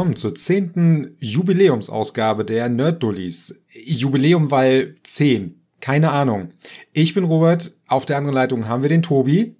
[0.00, 3.60] Willkommen zur zehnten Jubiläumsausgabe der Nerd-Dullis.
[3.70, 5.60] Jubiläum, weil 10.
[5.82, 6.52] Keine Ahnung.
[6.94, 7.74] Ich bin Robert.
[7.86, 9.56] Auf der anderen Leitung haben wir den Tobi.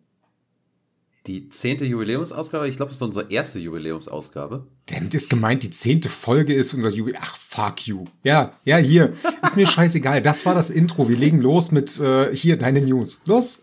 [1.27, 2.71] Die zehnte Jubiläumsausgabe?
[2.71, 4.67] Ich glaube, das ist unsere erste Jubiläumsausgabe.
[4.87, 7.23] Damit ist gemeint, die zehnte Folge ist unser Jubiläum.
[7.23, 8.05] Ach, fuck you.
[8.25, 9.13] Ja, ja, hier.
[9.43, 10.23] Ist mir scheißegal.
[10.23, 11.11] Das war das Intro.
[11.11, 13.21] Wir legen los mit äh, hier deine News.
[13.27, 13.61] Los.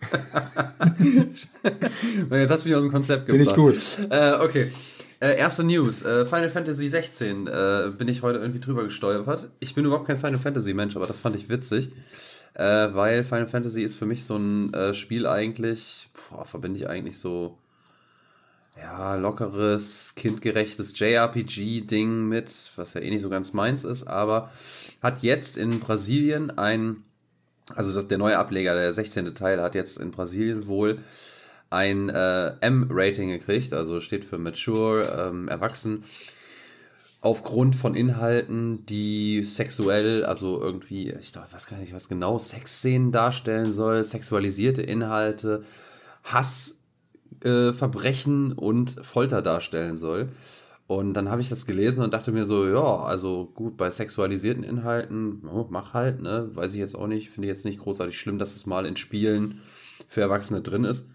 [2.30, 3.38] Jetzt hast du mich aus dem Konzept gebracht.
[3.38, 4.06] Bin ich gut.
[4.08, 4.70] Äh, okay.
[5.20, 6.02] Äh, erste News.
[6.02, 9.50] Äh, Final Fantasy 16 äh, bin ich heute irgendwie drüber gestolpert.
[9.60, 11.90] Ich bin überhaupt kein Final Fantasy Mensch, aber das fand ich witzig.
[12.54, 16.88] Äh, weil Final Fantasy ist für mich so ein äh, Spiel eigentlich, boah, verbinde ich
[16.88, 17.58] eigentlich so,
[18.80, 24.50] ja, lockeres, kindgerechtes JRPG-Ding mit, was ja eh nicht so ganz meins ist, aber
[25.02, 27.02] hat jetzt in Brasilien ein,
[27.74, 29.34] also das, der neue Ableger, der 16.
[29.34, 30.98] Teil, hat jetzt in Brasilien wohl
[31.70, 36.04] ein äh, M-Rating gekriegt, also steht für Mature, ähm, erwachsen,
[37.20, 43.72] aufgrund von Inhalten, die sexuell, also irgendwie, ich weiß gar nicht, was genau, Sexszenen darstellen
[43.72, 45.64] soll, sexualisierte Inhalte,
[46.24, 50.28] Hassverbrechen äh, und Folter darstellen soll.
[50.86, 54.64] Und dann habe ich das gelesen und dachte mir so, ja, also gut, bei sexualisierten
[54.64, 56.50] Inhalten, oh, mach halt, ne?
[56.54, 58.96] Weiß ich jetzt auch nicht, finde ich jetzt nicht großartig schlimm, dass es mal in
[58.96, 59.60] Spielen
[60.08, 61.06] für Erwachsene drin ist.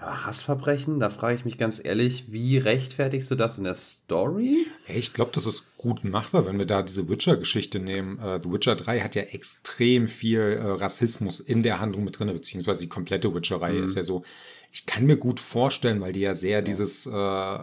[0.00, 4.66] Hassverbrechen, da frage ich mich ganz ehrlich, wie rechtfertigst du das in der Story?
[4.88, 8.18] Ich glaube, das ist gut machbar, wenn wir da diese Witcher-Geschichte nehmen.
[8.18, 12.28] Uh, The Witcher 3 hat ja extrem viel uh, Rassismus in der Handlung mit drin,
[12.28, 13.84] beziehungsweise die komplette Witcher-Reihe mhm.
[13.84, 14.24] ist ja so.
[14.72, 16.62] Ich kann mir gut vorstellen, weil die ja sehr ja.
[16.62, 17.58] dieses uh,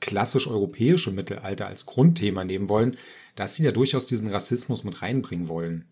[0.00, 2.96] klassisch europäische Mittelalter als Grundthema nehmen wollen,
[3.36, 5.84] dass sie ja durchaus diesen Rassismus mit reinbringen wollen.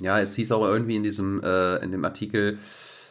[0.00, 2.58] Ja, es hieß auch irgendwie in diesem, in dem Artikel,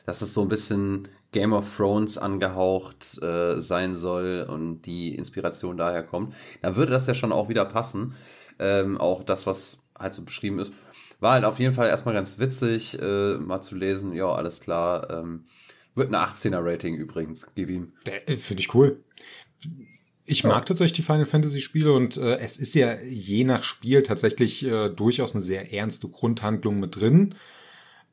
[0.06, 5.78] dass es so ein bisschen Game of Thrones angehaucht äh, sein soll und die Inspiration
[5.78, 8.14] daher kommt, dann würde das ja schon auch wieder passen.
[8.60, 10.74] Ähm, auch das, was halt so beschrieben ist.
[11.20, 14.14] War halt auf jeden Fall erstmal ganz witzig, äh, mal zu lesen.
[14.14, 15.10] Ja, alles klar.
[15.10, 15.46] Ähm,
[15.96, 17.94] wird eine 18er-Rating übrigens, gib ihm.
[18.06, 19.04] Äh, finde ich cool.
[20.26, 24.04] Ich mag tatsächlich die Final Fantasy Spiele und äh, es ist ja je nach Spiel
[24.04, 27.36] tatsächlich äh, durchaus eine sehr ernste Grundhandlung mit drin.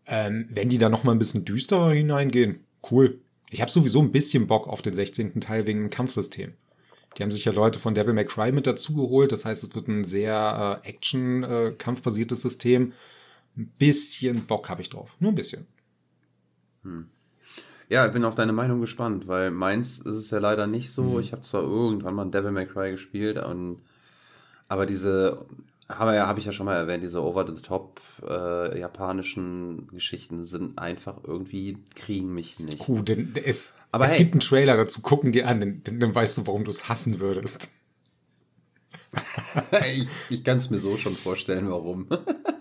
[0.07, 3.21] Ähm, wenn die da noch mal ein bisschen düsterer hineingehen, cool.
[3.51, 5.41] Ich habe sowieso ein bisschen Bock auf den 16.
[5.41, 6.55] Teil wegen dem Kampfsystem.
[7.17, 9.33] Die haben sich ja Leute von Devil May Cry mit dazugeholt.
[9.33, 12.93] Das heißt, es wird ein sehr äh, Action-kampfbasiertes äh, System.
[13.57, 15.17] Ein bisschen Bock habe ich drauf.
[15.19, 15.67] Nur ein bisschen.
[16.83, 17.09] Hm.
[17.89, 21.15] Ja, ich bin auf deine Meinung gespannt, weil meins ist es ja leider nicht so.
[21.15, 21.21] Hm.
[21.21, 23.83] Ich habe zwar irgendwann mal Devil May Cry gespielt, und,
[24.69, 25.45] aber diese
[25.99, 31.17] habe ja, hab ich ja schon mal erwähnt, diese over-the-top äh, japanischen Geschichten sind einfach
[31.25, 32.89] irgendwie, kriegen mich nicht.
[32.89, 34.19] Cool, denn es, Aber es hey.
[34.19, 37.21] gibt einen Trailer dazu, gucken dir an, denn, dann weißt du, warum du es hassen
[37.21, 37.71] würdest.
[39.87, 42.07] ich ich kann es mir so schon vorstellen, warum.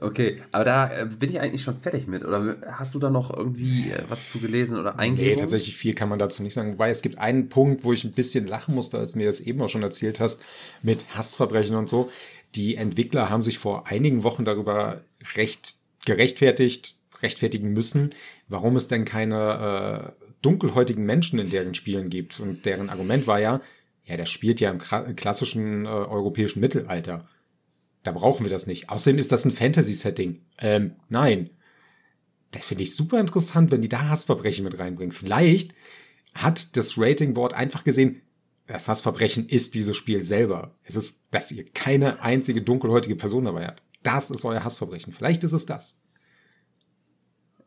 [0.00, 2.24] Okay, aber da äh, bin ich eigentlich schon fertig mit.
[2.24, 5.34] Oder hast du da noch irgendwie äh, was zu gelesen oder eingegeben?
[5.34, 6.72] Nee, tatsächlich viel kann man dazu nicht sagen.
[6.72, 9.62] Wobei es gibt einen Punkt, wo ich ein bisschen lachen musste, als mir das eben
[9.62, 10.42] auch schon erzählt hast,
[10.82, 12.10] mit Hassverbrechen und so.
[12.56, 15.02] Die Entwickler haben sich vor einigen Wochen darüber
[15.36, 18.10] recht gerechtfertigt, rechtfertigen müssen,
[18.48, 22.40] warum es denn keine äh, dunkelhäutigen Menschen in deren Spielen gibt.
[22.40, 23.60] Und deren Argument war ja,
[24.04, 24.78] ja, der spielt ja im
[25.16, 27.26] klassischen äh, europäischen Mittelalter.
[28.04, 28.90] Da brauchen wir das nicht.
[28.90, 30.40] Außerdem ist das ein Fantasy-Setting.
[30.58, 31.50] Ähm, nein.
[32.52, 35.10] Das finde ich super interessant, wenn die da Hassverbrechen mit reinbringen.
[35.10, 35.74] Vielleicht
[36.34, 38.20] hat das Rating Board einfach gesehen,
[38.66, 40.74] das Hassverbrechen ist dieses Spiel selber.
[40.84, 43.82] Es ist, dass ihr keine einzige dunkelhäutige Person dabei habt.
[44.02, 45.12] Das ist euer Hassverbrechen.
[45.12, 46.00] Vielleicht ist es das.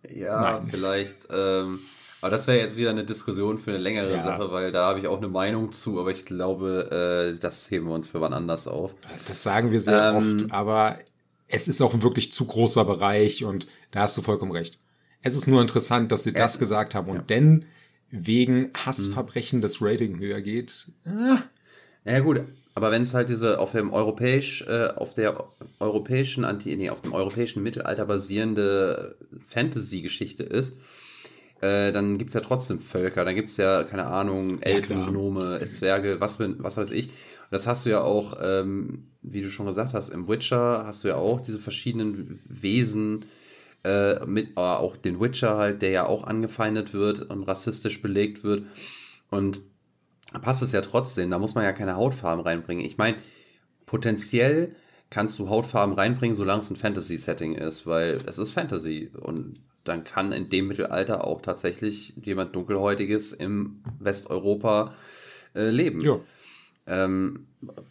[0.09, 0.69] Ja, Nein.
[0.71, 1.27] vielleicht.
[1.31, 1.79] Ähm,
[2.21, 4.21] aber das wäre jetzt wieder eine Diskussion für eine längere ja.
[4.21, 7.87] Sache, weil da habe ich auch eine Meinung zu, aber ich glaube, äh, das heben
[7.87, 8.95] wir uns für wann anders auf.
[9.27, 10.97] Das sagen wir sehr ähm, oft, aber
[11.47, 14.79] es ist auch ein wirklich zu großer Bereich und da hast du vollkommen recht.
[15.21, 17.21] Es ist nur interessant, dass sie das gesagt haben und ja.
[17.23, 17.65] denn
[18.09, 19.61] wegen Hassverbrechen hm.
[19.61, 20.91] das Rating höher geht.
[21.05, 21.39] Ah.
[22.05, 22.41] Ja gut,
[22.73, 25.43] aber wenn es halt diese auf dem europäisch, äh, auf der
[25.79, 30.77] europäischen Anti, nee, auf dem europäischen Mittelalter basierende Fantasy-Geschichte ist,
[31.61, 33.25] äh, dann gibt es ja trotzdem Völker.
[33.25, 37.07] Dann gibt es ja, keine Ahnung, Elfen, ja, Gnome, Zwerge, was, für, was weiß ich.
[37.07, 41.03] Und das hast du ja auch, ähm, wie du schon gesagt hast, im Witcher hast
[41.03, 43.25] du ja auch diese verschiedenen Wesen,
[43.83, 48.43] äh, mit äh, auch den Witcher halt, der ja auch angefeindet wird und rassistisch belegt
[48.43, 48.65] wird.
[49.29, 49.61] Und
[50.33, 52.85] da passt es ja trotzdem, da muss man ja keine Hautfarben reinbringen.
[52.85, 53.17] Ich meine,
[53.85, 54.75] potenziell
[55.09, 60.03] kannst du Hautfarben reinbringen, solange es ein Fantasy-Setting ist, weil es ist Fantasy und dann
[60.03, 64.93] kann in dem Mittelalter auch tatsächlich jemand Dunkelhäutiges im Westeuropa
[65.55, 66.01] äh, leben.
[66.01, 66.19] Ja.
[66.85, 67.47] Ähm,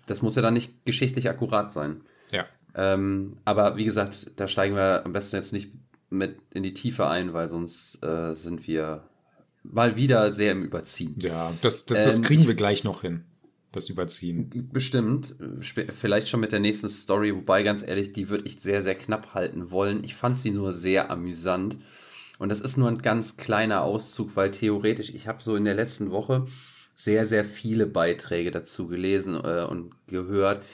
[0.06, 2.02] das muss ja dann nicht geschichtlich akkurat sein.
[2.30, 2.46] Ja.
[2.74, 5.72] Ähm, aber wie gesagt, da steigen wir am besten jetzt nicht
[6.10, 9.04] mit in die Tiefe ein, weil sonst äh, sind wir
[9.62, 11.16] mal wieder sehr im Überziehen.
[11.20, 13.24] Ja, das, das, das Ähm, kriegen wir gleich noch hin.
[13.76, 14.70] Das Überziehen.
[14.72, 15.34] Bestimmt.
[15.60, 19.34] Vielleicht schon mit der nächsten Story, wobei ganz ehrlich, die würde ich sehr, sehr knapp
[19.34, 20.02] halten wollen.
[20.02, 21.78] Ich fand sie nur sehr amüsant.
[22.38, 25.74] Und das ist nur ein ganz kleiner Auszug, weil theoretisch, ich habe so in der
[25.74, 26.46] letzten Woche
[26.94, 30.64] sehr, sehr viele Beiträge dazu gelesen äh, und gehört.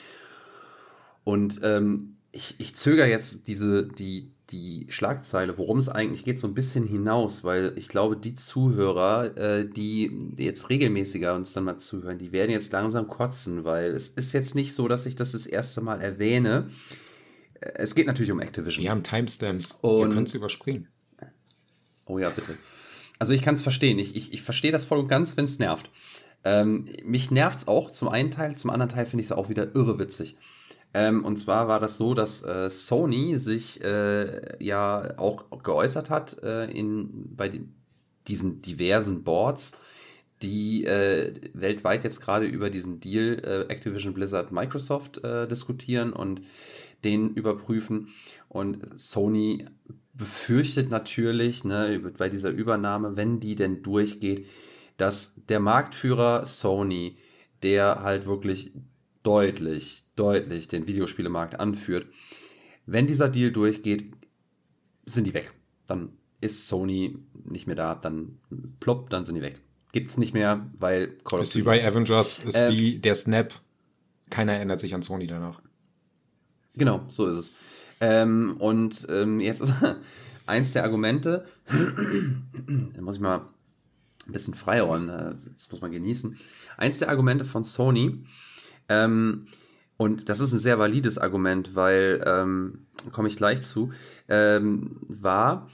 [1.25, 6.47] Und ähm, ich, ich zögere jetzt diese, die, die Schlagzeile, worum es eigentlich geht, so
[6.47, 11.79] ein bisschen hinaus, weil ich glaube, die Zuhörer, äh, die jetzt regelmäßiger uns dann mal
[11.79, 15.33] zuhören, die werden jetzt langsam kotzen, weil es ist jetzt nicht so, dass ich das
[15.33, 16.69] das erste Mal erwähne.
[17.61, 18.85] Äh, Es geht natürlich um Activision.
[18.85, 19.79] Wir haben Timestamps.
[19.81, 20.89] Und- Wir können es überspringen.
[22.05, 22.57] Oh ja, bitte.
[23.19, 23.99] Also ich kann es verstehen.
[23.99, 25.91] Ich, ich, ich verstehe das voll und ganz, wenn es nervt.
[26.45, 29.49] Ähm, mich nervt es auch zum einen Teil, zum anderen Teil finde ich es auch
[29.49, 30.37] wieder irre witzig.
[30.95, 36.43] Ähm, und zwar war das so, dass äh, Sony sich äh, ja auch geäußert hat
[36.43, 37.67] äh, in, bei die,
[38.29, 39.73] diesen diversen Boards,
[40.43, 46.43] die äh, weltweit jetzt gerade über diesen Deal äh, Activision Blizzard Microsoft äh, diskutieren und
[47.05, 48.09] den überprüfen.
[48.49, 49.67] Und Sony
[50.13, 54.47] befürchtet natürlich ne, bei dieser Übernahme, wenn die denn durchgeht,
[54.99, 57.17] dass der Marktführer Sony,
[57.63, 58.73] der halt wirklich
[59.23, 62.07] deutlich, deutlich den Videospielemarkt anführt,
[62.87, 64.13] wenn dieser Deal durchgeht,
[65.07, 65.53] sind die weg.
[65.87, 66.11] Dann
[66.41, 68.39] ist Sony nicht mehr da, dann
[68.81, 69.61] plopp, dann sind die weg.
[69.93, 73.53] Gibt's nicht mehr, weil Call of Ist wie bei Avengers, ist Ähm, wie der Snap.
[74.31, 75.61] Keiner erinnert sich an Sony danach.
[76.75, 77.53] Genau, so ist es.
[78.01, 79.75] Ähm, und ähm, jetzt ist
[80.47, 83.47] eins der Argumente, da muss ich mal
[84.27, 86.39] ein bisschen freiräumen, äh, das muss man genießen.
[86.79, 88.25] Eins der Argumente von Sony,
[88.89, 89.47] ähm,
[90.03, 93.93] und das ist ein sehr valides Argument, weil, ähm, komme ich gleich zu,
[94.29, 95.71] ähm, war,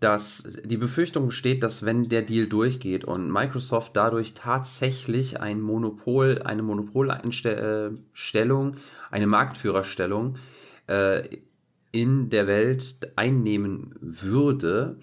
[0.00, 6.42] dass die Befürchtung besteht, dass wenn der Deal durchgeht und Microsoft dadurch tatsächlich ein Monopol,
[6.42, 8.74] eine Monopolstellung,
[9.12, 10.34] eine Marktführerstellung
[10.88, 11.38] äh,
[11.92, 14.98] in der Welt einnehmen würde,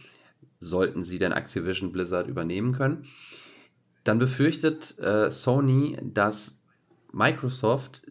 [0.60, 3.06] sollten sie denn Activision Blizzard übernehmen können,
[4.04, 6.60] dann befürchtet äh, Sony, dass
[7.14, 8.02] Microsoft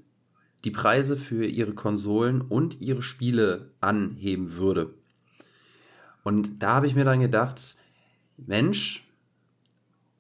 [0.65, 4.95] die Preise für ihre Konsolen und ihre Spiele anheben würde.
[6.23, 7.77] Und da habe ich mir dann gedacht,
[8.39, 9.07] Mensch,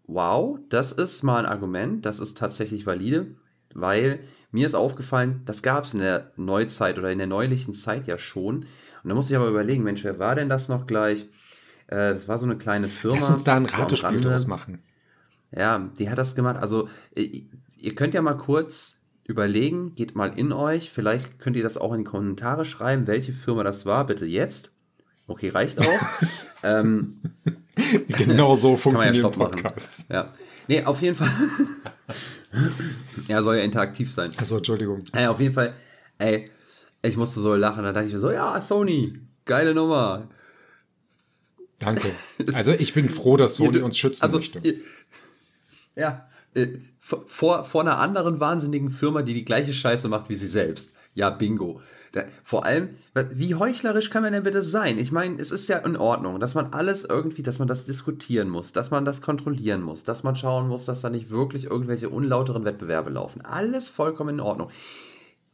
[0.07, 3.35] wow, das ist mal ein Argument, das ist tatsächlich valide,
[3.75, 4.21] weil
[4.53, 8.19] mir ist aufgefallen, das gab es in der Neuzeit oder in der neulichen Zeit ja
[8.19, 8.67] schon.
[9.03, 11.27] Und da muss ich aber überlegen, Mensch, wer war denn das noch gleich?
[11.87, 13.17] Äh, das war so eine kleine Firma.
[13.17, 14.83] Lass uns da ein Ratespiel draus machen.
[15.51, 16.57] Ja, die hat das gemacht.
[16.57, 20.91] Also, ihr könnt ja mal kurz überlegen, geht mal in euch.
[20.91, 24.07] Vielleicht könnt ihr das auch in die Kommentare schreiben, welche Firma das war.
[24.07, 24.71] Bitte jetzt.
[25.27, 26.01] Okay, reicht auch.
[26.63, 27.21] ähm,
[28.09, 29.53] Genau so ja funktioniert machen.
[29.53, 30.07] Podcasts.
[30.09, 30.33] Ja.
[30.69, 31.31] Nee, auf jeden Fall.
[33.29, 34.33] ja, soll ja interaktiv sein.
[34.37, 35.03] Achso, Entschuldigung.
[35.13, 35.75] Ey, auf jeden Fall,
[36.19, 36.51] ey,
[37.03, 37.83] ich musste so lachen.
[37.83, 40.29] Da dachte ich mir so, ja, Sony, geile Nummer.
[41.79, 42.13] Danke.
[42.55, 44.63] Also ich bin froh, dass Sony Ihr- uns schützen also, möchte.
[45.97, 46.69] Ja, äh,
[47.07, 50.95] vor, vor einer anderen wahnsinnigen Firma, die die gleiche Scheiße macht wie sie selbst.
[51.13, 51.83] Ja, bingo.
[52.13, 52.91] Da, vor allem,
[53.33, 54.97] wie heuchlerisch kann man denn bitte sein?
[54.97, 58.49] Ich meine, es ist ja in Ordnung, dass man alles irgendwie, dass man das diskutieren
[58.49, 62.09] muss, dass man das kontrollieren muss, dass man schauen muss, dass da nicht wirklich irgendwelche
[62.09, 63.45] unlauteren Wettbewerbe laufen.
[63.45, 64.71] Alles vollkommen in Ordnung.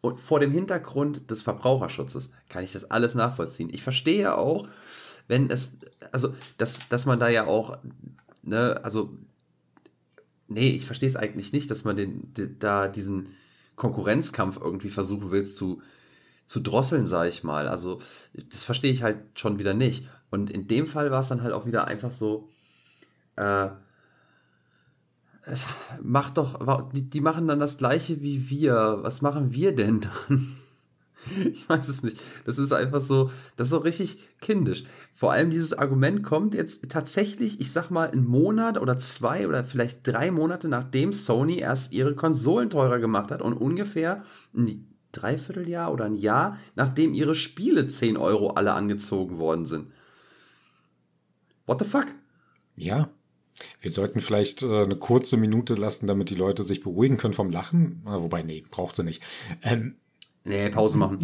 [0.02, 3.70] Und vor dem Hintergrund des Verbraucherschutzes kann ich das alles nachvollziehen.
[3.72, 4.68] Ich verstehe auch,
[5.26, 5.72] wenn es,
[6.12, 7.76] also, dass, dass man da ja auch,
[8.42, 9.10] ne, also,
[10.50, 13.28] nee, ich verstehe es eigentlich nicht, dass man den, de- da diesen
[13.76, 15.80] Konkurrenzkampf irgendwie versuchen will zu,
[16.46, 17.68] zu drosseln, sage ich mal.
[17.68, 18.00] Also,
[18.50, 20.06] das verstehe ich halt schon wieder nicht.
[20.30, 22.48] Und in dem Fall war es dann halt auch wieder einfach so,
[23.36, 23.68] äh,
[25.46, 25.66] es
[26.02, 28.98] macht doch, die, die machen dann das gleiche wie wir.
[29.00, 30.56] Was machen wir denn dann?
[31.52, 32.20] Ich weiß es nicht.
[32.44, 34.84] Das ist einfach so, das ist so richtig kindisch.
[35.14, 39.64] Vor allem dieses Argument kommt jetzt tatsächlich, ich sag mal, einen Monat oder zwei oder
[39.64, 44.24] vielleicht drei Monate nachdem Sony erst ihre Konsolen teurer gemacht hat und ungefähr
[44.54, 49.92] ein Dreivierteljahr oder ein Jahr, nachdem ihre Spiele 10 Euro alle angezogen worden sind.
[51.66, 52.06] What the fuck?
[52.76, 53.10] Ja.
[53.80, 57.50] Wir sollten vielleicht äh, eine kurze Minute lassen, damit die Leute sich beruhigen können vom
[57.50, 58.02] Lachen.
[58.06, 59.22] Äh, wobei, nee, braucht sie nicht.
[59.62, 59.96] Ähm,
[60.44, 61.18] Nee, Pause machen.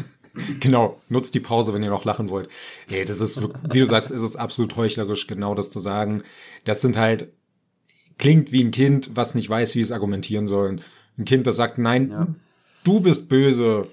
[0.60, 2.48] genau, nutzt die Pause, wenn ihr noch lachen wollt.
[2.88, 6.22] Nee, das ist, wie du sagst, ist es absolut heuchlerisch, genau das zu sagen.
[6.64, 7.28] Das sind halt
[8.18, 10.78] klingt wie ein Kind, was nicht weiß, wie es argumentieren soll.
[11.18, 12.26] Ein Kind, das sagt, nein, ja.
[12.84, 13.88] du bist böse,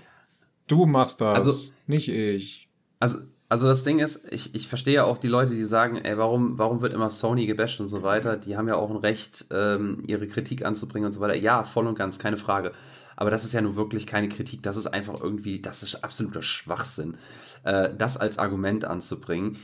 [0.67, 2.69] du machst das, also, nicht ich.
[3.00, 3.17] Also,
[3.50, 6.59] also das Ding ist, ich, ich verstehe ja auch die Leute, die sagen, ey, warum,
[6.59, 8.38] warum wird immer Sony gebasht und so weiter?
[8.38, 11.36] Die haben ja auch ein Recht, ähm, ihre Kritik anzubringen und so weiter.
[11.36, 12.74] Ja, voll und ganz, keine Frage.
[13.19, 16.41] Aber das ist ja nur wirklich keine Kritik, das ist einfach irgendwie, das ist absoluter
[16.41, 17.17] Schwachsinn,
[17.63, 19.57] äh, das als Argument anzubringen,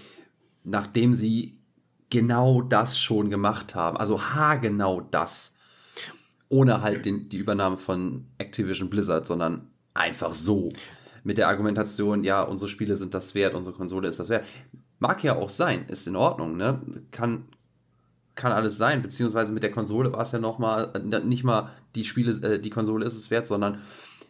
[0.65, 1.57] nachdem sie
[2.09, 3.95] genau das schon gemacht haben.
[3.95, 5.53] Also haargenau das.
[6.49, 10.67] Ohne halt den, die Übernahme von Activision Blizzard, sondern einfach so.
[11.23, 14.45] Mit der Argumentation, ja, unsere Spiele sind das wert, unsere Konsole ist das wert.
[14.99, 16.75] Mag ja auch sein, ist in Ordnung, ne?
[17.11, 17.45] Kann,
[18.35, 20.91] kann alles sein, beziehungsweise mit der Konsole war es ja nochmal,
[21.25, 23.79] nicht mal die Spiele, äh, die Konsole ist es wert, sondern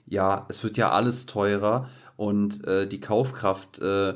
[0.06, 4.14] ja, es wird ja alles teurer und äh, die Kaufkraft äh,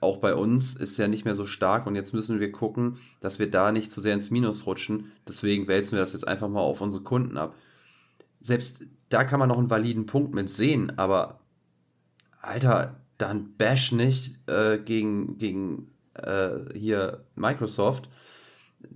[0.00, 3.38] auch bei uns ist ja nicht mehr so stark und jetzt müssen wir gucken, dass
[3.38, 5.12] wir da nicht zu sehr ins Minus rutschen.
[5.28, 7.54] Deswegen wälzen wir das jetzt einfach mal auf unsere Kunden ab.
[8.40, 11.40] Selbst da kann man noch einen validen Punkt mit sehen, aber
[12.40, 18.08] Alter, dann bash nicht äh, gegen, gegen äh, hier Microsoft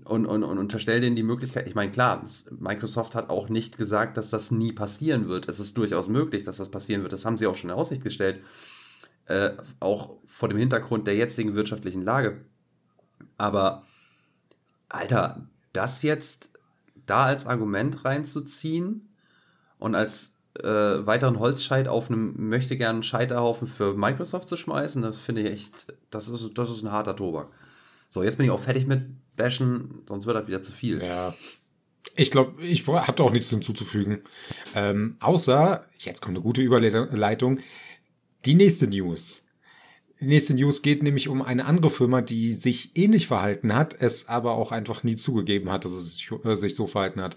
[0.04, 1.68] und, und, und unterstell denen die Möglichkeit.
[1.68, 2.24] Ich meine, klar,
[2.58, 5.48] Microsoft hat auch nicht gesagt, dass das nie passieren wird.
[5.48, 7.12] Es ist durchaus möglich, dass das passieren wird.
[7.12, 8.40] Das haben sie auch schon in Aussicht gestellt
[9.28, 12.44] äh, auch vor dem Hintergrund der jetzigen wirtschaftlichen Lage.
[13.36, 13.84] Aber,
[14.88, 16.50] Alter, das jetzt
[17.06, 19.08] da als Argument reinzuziehen
[19.78, 25.18] und als äh, weiteren Holzscheit auf einem möchte gern Scheiterhaufen für Microsoft zu schmeißen, das
[25.18, 27.48] finde ich echt, das ist, das ist ein harter Tobak.
[28.10, 29.02] So, jetzt bin ich auch fertig mit
[29.38, 31.02] Bashen, sonst wird das wieder zu viel.
[31.02, 31.34] Ja.
[32.16, 34.20] Ich glaube, ich habe da auch nichts hinzuzufügen.
[34.74, 37.60] Ähm, außer, jetzt kommt eine gute Überleitung,
[38.44, 39.44] die nächste News.
[40.20, 44.28] Die nächste News geht nämlich um eine andere Firma, die sich ähnlich verhalten hat, es
[44.28, 47.36] aber auch einfach nie zugegeben hat, dass es sich, äh, sich so verhalten hat.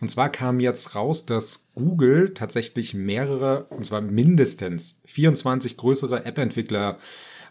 [0.00, 6.98] Und zwar kam jetzt raus, dass Google tatsächlich mehrere, und zwar mindestens 24 größere App-Entwickler,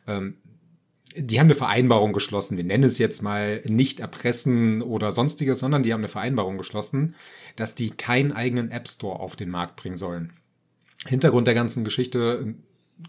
[0.07, 0.35] ähm,
[1.15, 2.57] die haben eine Vereinbarung geschlossen.
[2.57, 7.15] Wir nennen es jetzt mal nicht erpressen oder sonstiges, sondern die haben eine Vereinbarung geschlossen,
[7.55, 10.33] dass die keinen eigenen App Store auf den Markt bringen sollen.
[11.05, 12.55] Hintergrund der ganzen Geschichte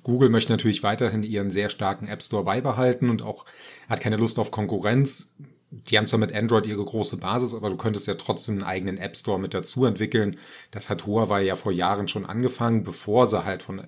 [0.05, 3.45] Google möchte natürlich weiterhin ihren sehr starken App Store beibehalten und auch
[3.89, 5.31] hat keine Lust auf Konkurrenz.
[5.71, 8.99] Die haben zwar mit Android ihre große Basis, aber du könntest ja trotzdem einen eigenen
[8.99, 10.37] App Store mit dazu entwickeln.
[10.71, 13.83] Das hat Huawei ja vor Jahren schon angefangen, bevor sie halt von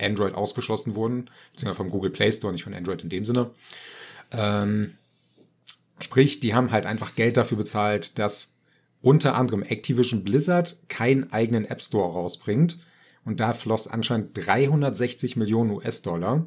[0.00, 3.50] Android ausgeschlossen wurden, beziehungsweise vom Google Play Store, nicht von Android in dem Sinne.
[4.32, 4.94] Ähm,
[6.00, 8.54] sprich, die haben halt einfach Geld dafür bezahlt, dass
[9.02, 12.78] unter anderem Activision Blizzard keinen eigenen App Store rausbringt
[13.24, 16.46] und da floss anscheinend 360 Millionen US-Dollar.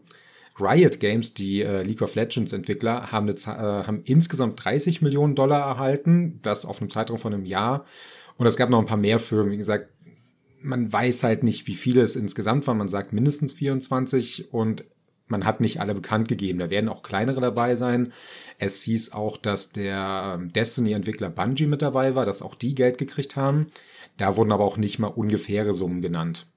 [0.59, 5.35] Riot Games, die äh, League of Legends Entwickler, haben, eine, äh, haben insgesamt 30 Millionen
[5.35, 7.85] Dollar erhalten, das auf einem Zeitraum von einem Jahr.
[8.37, 9.51] Und es gab noch ein paar mehr Firmen.
[9.51, 9.89] Wie gesagt,
[10.67, 12.77] man weiß halt nicht, wie viele es insgesamt waren.
[12.77, 14.83] Man sagt mindestens 24 und
[15.27, 16.59] man hat nicht alle bekannt gegeben.
[16.59, 18.13] Da werden auch kleinere dabei sein.
[18.59, 22.97] Es hieß auch, dass der ähm, Destiny-Entwickler Bungie mit dabei war, dass auch die Geld
[22.97, 23.67] gekriegt haben.
[24.17, 26.47] Da wurden aber auch nicht mal ungefähre Summen genannt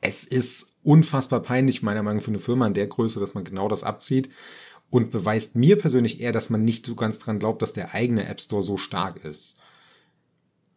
[0.00, 3.44] es ist unfassbar peinlich, meiner Meinung nach, für eine Firma in der Größe, dass man
[3.44, 4.30] genau das abzieht
[4.88, 8.26] und beweist mir persönlich eher, dass man nicht so ganz dran glaubt, dass der eigene
[8.26, 9.58] App Store so stark ist.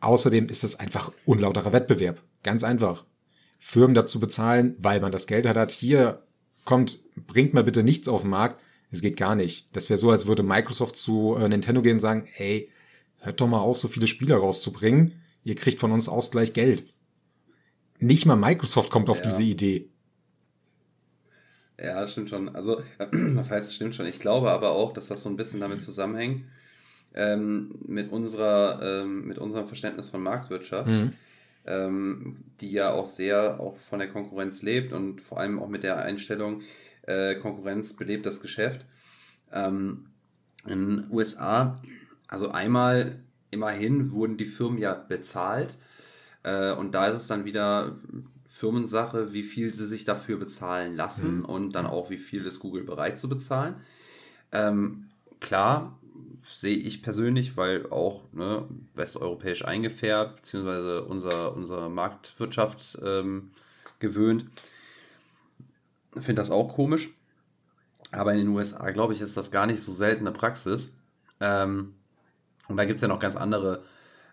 [0.03, 2.21] Außerdem ist es einfach unlauterer Wettbewerb.
[2.43, 3.05] Ganz einfach.
[3.59, 6.23] Firmen dazu bezahlen, weil man das Geld hat, hier
[6.65, 8.59] kommt, bringt mal bitte nichts auf den Markt.
[8.91, 9.69] Es geht gar nicht.
[9.71, 12.69] Das wäre so, als würde Microsoft zu äh, Nintendo gehen und sagen, ey,
[13.19, 15.21] hört doch mal auf, so viele Spiele rauszubringen.
[15.45, 16.83] Ihr kriegt von uns Ausgleich Geld.
[17.99, 19.23] Nicht mal Microsoft kommt auf ja.
[19.23, 19.89] diese Idee.
[21.79, 22.53] Ja, das stimmt schon.
[22.53, 22.81] Also,
[23.11, 24.05] was heißt, es stimmt schon.
[24.05, 26.43] Ich glaube aber auch, dass das so ein bisschen damit zusammenhängt,
[27.13, 31.13] ähm, mit, unserer, ähm, mit unserem Verständnis von Marktwirtschaft, mhm.
[31.65, 35.83] ähm, die ja auch sehr auch von der Konkurrenz lebt und vor allem auch mit
[35.83, 36.61] der Einstellung,
[37.03, 38.85] äh, Konkurrenz belebt das Geschäft.
[39.51, 40.07] Ähm,
[40.65, 41.81] in den USA,
[42.27, 43.19] also einmal,
[43.51, 45.77] immerhin wurden die Firmen ja bezahlt
[46.43, 47.97] äh, und da ist es dann wieder
[48.47, 51.45] Firmensache, wie viel sie sich dafür bezahlen lassen mhm.
[51.45, 53.75] und dann auch, wie viel ist Google bereit zu bezahlen.
[54.51, 55.97] Ähm, klar,
[56.43, 63.51] sehe ich persönlich, weil auch ne, westeuropäisch eingefärbt, beziehungsweise unser, unsere Marktwirtschaft ähm,
[63.99, 64.45] gewöhnt,
[66.13, 67.09] finde das auch komisch.
[68.11, 70.93] Aber in den USA, glaube ich, ist das gar nicht so seltene Praxis.
[71.39, 71.95] Ähm,
[72.67, 73.83] und da gibt es ja noch ganz andere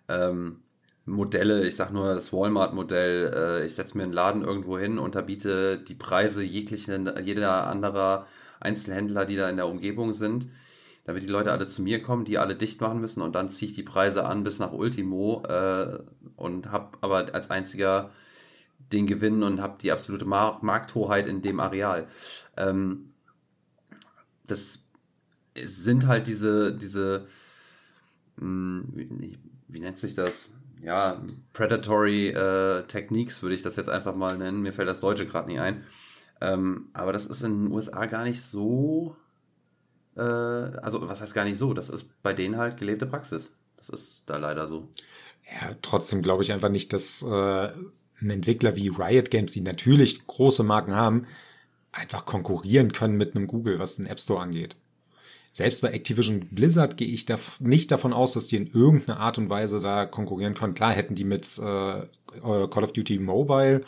[0.09, 0.61] ähm,
[1.07, 5.79] Modelle, ich sag nur das Walmart-Modell, äh, ich setze mir einen Laden irgendwo hin, unterbiete
[5.79, 8.26] die Preise jeglichen, jeder anderer
[8.61, 10.49] Einzelhändler, die da in der Umgebung sind.
[11.04, 13.71] Damit die Leute alle zu mir kommen, die alle dicht machen müssen und dann ziehe
[13.71, 15.99] ich die Preise an bis nach Ultimo äh,
[16.37, 18.11] und habe aber als einziger
[18.92, 22.07] den Gewinn und habe die absolute Mar Markthoheit in dem Areal.
[22.57, 23.12] Ähm,
[24.47, 24.85] das
[25.57, 27.26] sind halt diese, diese,
[28.37, 29.38] mh, hm, wie,
[29.69, 30.50] wie, nennt sich das?
[30.83, 34.62] Ja, Predatory äh, Techniques würde ich das jetzt einfach mal nennen.
[34.62, 35.85] Mir fällt das Deutsche gerade nicht ein.
[36.40, 39.14] Ähm, aber das ist in den USA gar nicht so
[40.17, 43.52] äh, also was heißt gar nicht so, das ist bei denen halt gelebte Praxis.
[43.76, 44.88] Das ist da leider so.
[45.50, 47.26] Ja, trotzdem glaube ich einfach nicht, dass äh,
[48.21, 51.26] ein Entwickler wie Riot Games, die natürlich große Marken haben,
[51.93, 54.76] einfach konkurrieren können mit einem Google, was den App Store angeht.
[55.52, 59.37] Selbst bei Activision Blizzard gehe ich da nicht davon aus, dass die in irgendeiner Art
[59.38, 60.75] und Weise da konkurrieren können.
[60.75, 62.07] Klar hätten die mit äh,
[62.40, 63.81] Call of Duty Mobile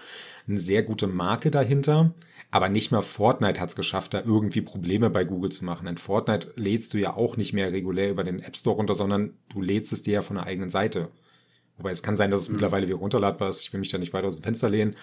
[0.49, 2.12] eine sehr gute Marke dahinter.
[2.53, 5.87] Aber nicht mal Fortnite hat es geschafft, da irgendwie Probleme bei Google zu machen.
[5.87, 9.33] Denn Fortnite lädst du ja auch nicht mehr regulär über den App Store runter, sondern
[9.49, 11.09] du lädst es dir ja von der eigenen Seite.
[11.79, 12.57] Wobei es kann sein, dass es mhm.
[12.57, 13.63] mittlerweile wieder runterladbar ist.
[13.63, 14.97] Ich will mich da nicht weiter aus dem Fenster lehnen.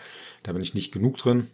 [0.43, 1.47] Da bin ich nicht genug drin.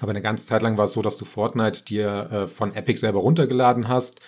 [0.00, 2.98] Aber eine ganze Zeit lang war es so, dass du Fortnite dir äh, von Epic
[2.98, 4.20] selber runtergeladen hast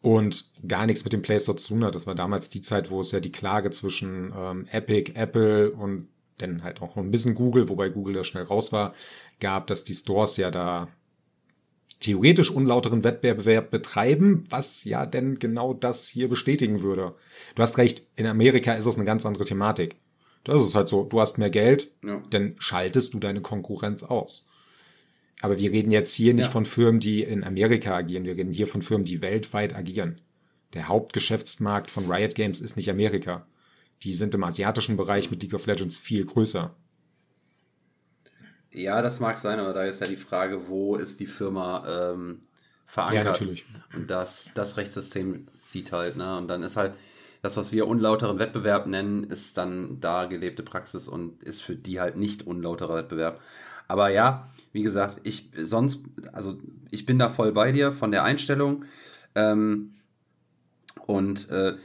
[0.00, 1.94] und gar nichts mit dem Play Store zu tun hat.
[1.94, 6.08] Das war damals die Zeit, wo es ja die Klage zwischen ähm, Epic, Apple und
[6.38, 8.94] dann halt auch noch ein bisschen Google, wobei Google da schnell raus war,
[9.40, 10.88] gab, dass die Stores ja da
[12.00, 17.14] theoretisch unlauteren Wettbewerb betreiben, was ja denn genau das hier bestätigen würde.
[17.54, 19.96] Du hast recht, in Amerika ist es eine ganz andere Thematik.
[20.44, 22.22] Das ist halt so, du hast mehr Geld, ja.
[22.30, 24.46] dann schaltest du deine Konkurrenz aus.
[25.40, 26.50] Aber wir reden jetzt hier nicht ja.
[26.50, 30.20] von Firmen, die in Amerika agieren, wir reden hier von Firmen, die weltweit agieren.
[30.74, 33.46] Der Hauptgeschäftsmarkt von Riot Games ist nicht Amerika.
[34.02, 36.74] Die sind im asiatischen Bereich mit League of Legends viel größer.
[38.70, 42.40] Ja, das mag sein, aber da ist ja die Frage, wo ist die Firma ähm,
[42.84, 43.24] verankert?
[43.24, 43.64] Ja, natürlich.
[43.94, 46.36] Und das, das Rechtssystem zieht halt, ne?
[46.36, 46.94] Und dann ist halt
[47.42, 52.00] das, was wir unlauteren Wettbewerb nennen, ist dann da gelebte Praxis und ist für die
[52.00, 53.40] halt nicht unlauterer Wettbewerb.
[53.88, 56.58] Aber ja, wie gesagt, ich sonst, also
[56.90, 58.84] ich bin da voll bei dir von der Einstellung.
[59.34, 59.94] Ähm,
[61.06, 61.76] und äh,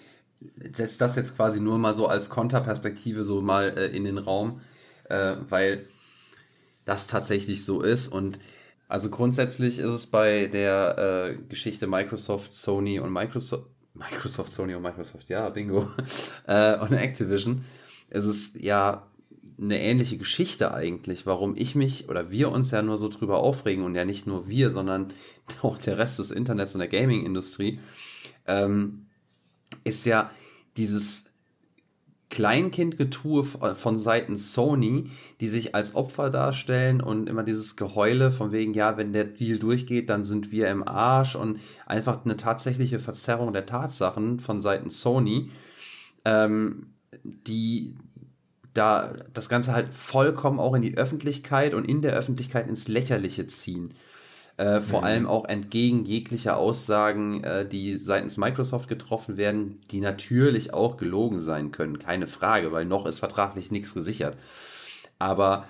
[0.74, 4.62] setzt das jetzt quasi nur mal so als Konterperspektive so mal äh, in den Raum,
[5.10, 5.86] äh, weil
[6.86, 8.08] das tatsächlich so ist.
[8.08, 8.40] Und
[8.88, 14.84] also grundsätzlich ist es bei der äh, Geschichte Microsoft, Sony und Microsoft, Microsoft, Sony und
[14.84, 15.90] Microsoft, ja, bingo,
[16.48, 17.64] äh, und Activision,
[18.10, 19.08] ist es ja
[19.60, 23.84] eine ähnliche Geschichte eigentlich, warum ich mich oder wir uns ja nur so drüber aufregen
[23.84, 25.14] und ja nicht nur wir, sondern
[25.62, 27.80] auch der Rest des Internets und der Gaming-Industrie,
[28.48, 29.06] ähm,
[29.84, 30.32] ist ja
[30.78, 31.26] dieses
[32.32, 38.74] Kleinkindgetue von Seiten Sony, die sich als Opfer darstellen und immer dieses Geheule von wegen,
[38.74, 43.52] ja, wenn der Deal durchgeht, dann sind wir im Arsch und einfach eine tatsächliche Verzerrung
[43.52, 45.52] der Tatsachen von Seiten Sony,
[46.24, 47.96] ähm, die
[48.74, 53.46] da das Ganze halt vollkommen auch in die Öffentlichkeit und in der Öffentlichkeit ins Lächerliche
[53.48, 53.94] ziehen.
[54.62, 55.06] Äh, vor mhm.
[55.06, 61.42] allem auch entgegen jeglicher Aussagen, äh, die seitens Microsoft getroffen werden, die natürlich auch gelogen
[61.42, 64.38] sein können, keine Frage, weil noch ist vertraglich nichts gesichert.
[65.18, 65.66] Aber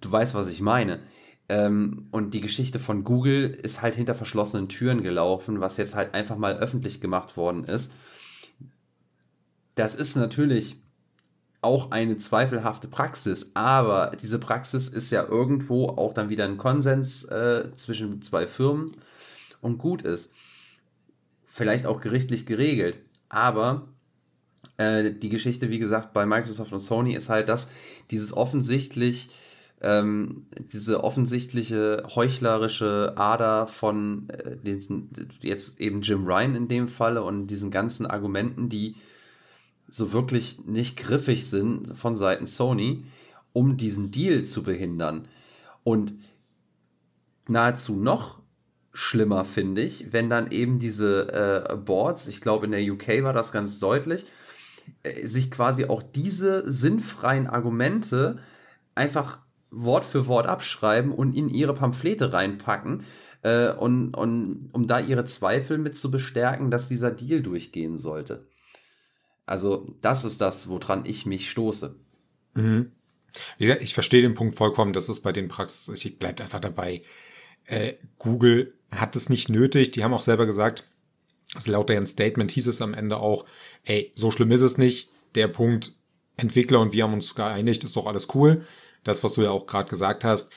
[0.00, 1.00] du weißt, was ich meine.
[1.48, 6.14] Ähm, und die Geschichte von Google ist halt hinter verschlossenen Türen gelaufen, was jetzt halt
[6.14, 7.92] einfach mal öffentlich gemacht worden ist.
[9.74, 10.76] Das ist natürlich
[11.62, 17.24] auch eine zweifelhafte Praxis, aber diese Praxis ist ja irgendwo auch dann wieder ein Konsens
[17.24, 18.92] äh, zwischen zwei Firmen
[19.60, 20.30] und gut ist.
[21.46, 23.88] Vielleicht auch gerichtlich geregelt, aber
[24.76, 27.68] äh, die Geschichte, wie gesagt, bei Microsoft und Sony ist halt, dass
[28.10, 29.30] dieses offensichtlich
[29.82, 37.22] ähm, diese offensichtliche heuchlerische Ader von äh, den, jetzt eben Jim Ryan in dem Falle
[37.22, 38.96] und diesen ganzen Argumenten, die
[39.88, 43.04] so wirklich nicht griffig sind von Seiten Sony,
[43.52, 45.28] um diesen Deal zu behindern.
[45.84, 46.14] Und
[47.48, 48.40] nahezu noch
[48.92, 51.32] schlimmer finde ich, wenn dann eben diese
[51.70, 54.26] äh, Boards, ich glaube in der UK war das ganz deutlich,
[55.02, 58.38] äh, sich quasi auch diese sinnfreien Argumente
[58.94, 59.38] einfach
[59.70, 63.04] Wort für Wort abschreiben und in ihre Pamphlete reinpacken,
[63.46, 68.44] äh, und, und um da ihre Zweifel mit zu bestärken, dass dieser Deal durchgehen sollte.
[69.46, 71.96] Also das ist das, woran ich mich stoße.
[72.54, 72.92] Mhm.
[73.58, 77.02] Ich verstehe den Punkt vollkommen, das ist bei den Praxis, ich bleibe einfach dabei.
[77.66, 80.84] Äh, Google hat es nicht nötig, die haben auch selber gesagt,
[81.54, 83.44] also laut deren Statement hieß es am Ende auch,
[83.84, 85.92] ey, so schlimm ist es nicht, der Punkt
[86.36, 88.64] Entwickler und wir haben uns geeinigt, ist doch alles cool.
[89.04, 90.52] Das, was du ja auch gerade gesagt hast,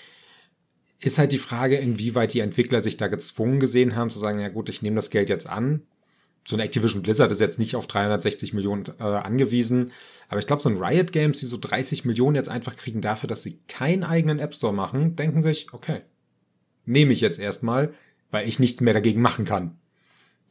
[1.02, 4.50] ist halt die Frage, inwieweit die Entwickler sich da gezwungen gesehen haben, zu sagen, ja
[4.50, 5.84] gut, ich nehme das Geld jetzt an.
[6.50, 9.92] So ein Activision Blizzard ist jetzt nicht auf 360 Millionen äh, angewiesen.
[10.30, 13.28] Aber ich glaube, so ein Riot Games, die so 30 Millionen jetzt einfach kriegen dafür,
[13.28, 16.02] dass sie keinen eigenen App Store machen, denken sich, okay,
[16.86, 17.94] nehme ich jetzt erstmal,
[18.32, 19.78] weil ich nichts mehr dagegen machen kann.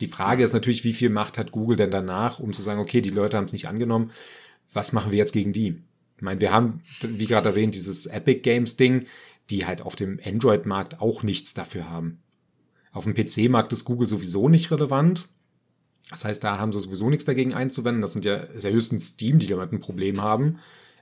[0.01, 3.01] Die Frage ist natürlich, wie viel Macht hat Google denn danach, um zu sagen, okay,
[3.01, 4.13] die Leute haben es nicht angenommen.
[4.73, 5.83] Was machen wir jetzt gegen die?
[6.17, 9.07] Ich meine, wir haben, wie gerade erwähnt, dieses Epic Games Ding
[9.51, 12.19] die halt auf dem Android-Markt auch nichts dafür haben.
[12.93, 15.29] Auf dem PC-Markt ist Google sowieso nicht relevant.
[16.11, 18.01] Das heißt, da haben sie sowieso nichts dagegen einzuwenden.
[18.01, 20.59] Das sind ja, ist ja höchstens Steam, die damit ein Problem haben,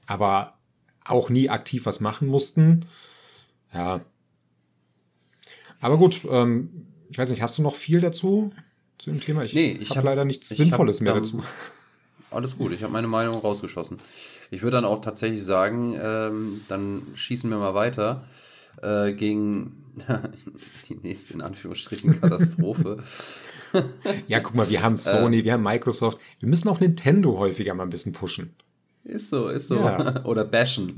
[0.07, 0.55] aber
[1.05, 2.87] auch nie aktiv was machen mussten.
[3.73, 4.01] Ja.
[5.81, 8.53] Aber gut, ähm, ich weiß nicht, hast du noch viel dazu
[8.99, 9.45] zu dem Thema?
[9.45, 11.43] Ich, nee, ich habe hab leider nichts Sinnvolles mehr dazu.
[12.31, 13.99] Alles gut, ich habe meine Meinung rausgeschossen.
[14.51, 18.25] Ich würde dann auch tatsächlich sagen, ähm, dann schießen wir mal weiter
[18.83, 19.85] äh, gegen
[20.89, 22.99] die nächste in Anführungsstrichen Katastrophe.
[24.29, 26.19] ja, guck mal, wir haben Sony, äh, wir haben Microsoft.
[26.41, 28.55] Wir müssen auch Nintendo häufiger mal ein bisschen pushen.
[29.05, 29.77] Ist so, ist so.
[29.77, 30.25] Ja.
[30.25, 30.95] oder bashen.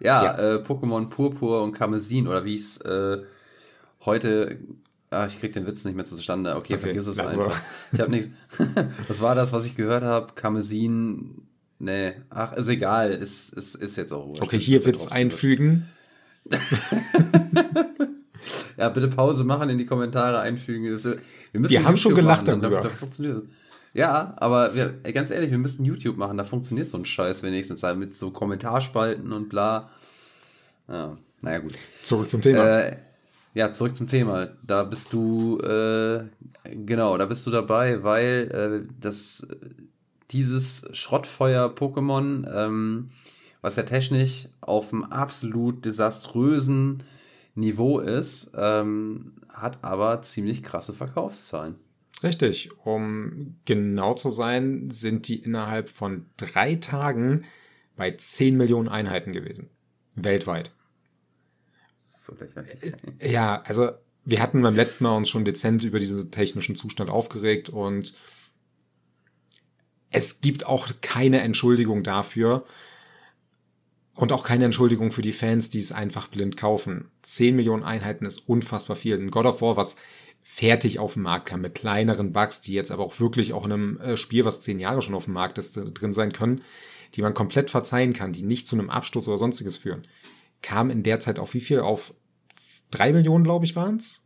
[0.00, 0.38] ja, ja.
[0.38, 3.22] Äh, Pokémon Purpur und Karmesin oder wie es äh,
[4.04, 4.58] heute
[5.12, 6.56] Ah, ich krieg den Witz nicht mehr zustande.
[6.56, 7.50] Okay, okay vergiss es einfach.
[7.50, 7.62] War.
[7.92, 8.30] Ich habe nichts.
[9.08, 10.32] was war das, was ich gehört habe?
[10.34, 11.42] Karmesin.
[11.78, 13.10] Nee, ach, ist egal.
[13.10, 14.40] Ist, ist, ist jetzt auch wurscht.
[14.40, 15.86] Okay, hier Witz einfügen.
[18.76, 20.90] ja, bitte Pause machen, in die Kommentare einfügen.
[20.90, 22.82] Das, wir müssen wir haben schon gelacht machen, darüber.
[22.82, 23.44] Da, funktioniert
[23.94, 27.82] Ja, aber wir, ganz ehrlich, wir müssen YouTube machen, da funktioniert so ein Scheiß wenigstens
[27.82, 29.90] halt mit so Kommentarspalten und bla.
[30.88, 31.74] Ja, naja, gut.
[32.02, 32.80] Zurück zum Thema.
[32.80, 32.96] Äh,
[33.54, 34.48] ja, zurück zum Thema.
[34.62, 36.24] Da bist du, äh,
[36.64, 39.46] genau, da bist du dabei, weil äh, das,
[40.30, 43.06] dieses Schrottfeuer-Pokémon, ähm,
[43.62, 47.02] was ja technisch auf einem absolut desaströsen
[47.54, 51.76] Niveau ist, ähm, hat aber ziemlich krasse Verkaufszahlen.
[52.22, 52.70] Richtig.
[52.84, 57.44] Um genau zu sein, sind die innerhalb von drei Tagen
[57.96, 59.70] bei 10 Millionen Einheiten gewesen.
[60.14, 60.70] Weltweit
[62.22, 62.94] so lächerlich.
[63.18, 63.90] Äh, ja, also
[64.24, 68.14] wir hatten beim letzten Mal uns schon dezent über diesen technischen Zustand aufgeregt und
[70.10, 72.64] es gibt auch keine Entschuldigung dafür
[74.14, 77.10] und auch keine Entschuldigung für die Fans, die es einfach blind kaufen.
[77.22, 79.18] 10 Millionen Einheiten ist unfassbar viel.
[79.18, 79.96] Ein God of War, was
[80.42, 83.72] fertig auf den Markt kam mit kleineren Bugs, die jetzt aber auch wirklich auch in
[83.72, 86.62] einem äh, Spiel, was zehn Jahre schon auf dem Markt ist, drin sein können,
[87.14, 90.06] die man komplett verzeihen kann, die nicht zu einem Absturz oder sonstiges führen
[90.62, 91.80] kam in der Zeit auf wie viel?
[91.80, 92.14] Auf
[92.90, 94.24] drei Millionen, glaube ich, waren es?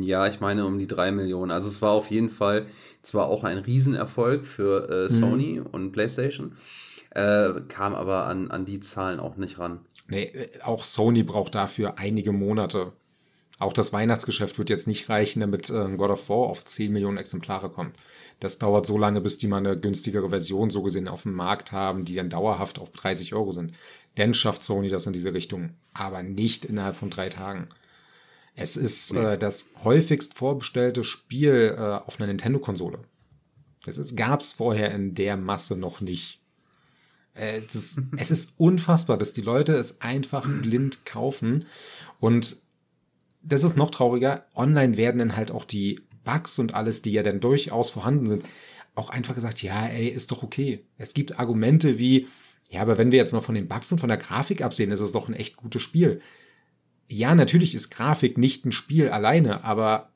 [0.00, 1.50] Ja, ich meine um die drei Millionen.
[1.50, 2.66] Also es war auf jeden Fall
[3.02, 5.08] zwar auch ein Riesenerfolg für äh, mhm.
[5.08, 5.66] Sony mhm.
[5.66, 6.56] und PlayStation,
[7.10, 9.80] äh, kam aber an, an die Zahlen auch nicht ran.
[10.08, 12.92] Nee, äh, auch Sony braucht dafür einige Monate.
[13.58, 17.18] Auch das Weihnachtsgeschäft wird jetzt nicht reichen, damit äh, God of War auf 10 Millionen
[17.18, 17.94] Exemplare kommt.
[18.40, 21.72] Das dauert so lange, bis die mal eine günstigere Version so gesehen auf dem Markt
[21.72, 23.74] haben, die dann dauerhaft auf 30 Euro sind.
[24.14, 27.68] Dann schafft Sony das in diese Richtung, aber nicht innerhalb von drei Tagen.
[28.54, 32.98] Es ist äh, das häufigst vorbestellte Spiel äh, auf einer Nintendo-Konsole.
[33.84, 36.39] Das gab es vorher in der Masse noch nicht.
[37.34, 41.66] Äh, das, es ist unfassbar, dass die Leute es einfach blind kaufen.
[42.18, 42.56] Und
[43.42, 44.46] das ist noch trauriger.
[44.54, 48.44] Online werden dann halt auch die Bugs und alles, die ja dann durchaus vorhanden sind,
[48.94, 50.84] auch einfach gesagt, ja, ey, ist doch okay.
[50.98, 52.28] Es gibt Argumente wie,
[52.68, 55.00] ja, aber wenn wir jetzt mal von den Bugs und von der Grafik absehen, ist
[55.00, 56.20] es doch ein echt gutes Spiel.
[57.08, 60.12] Ja, natürlich ist Grafik nicht ein Spiel alleine, aber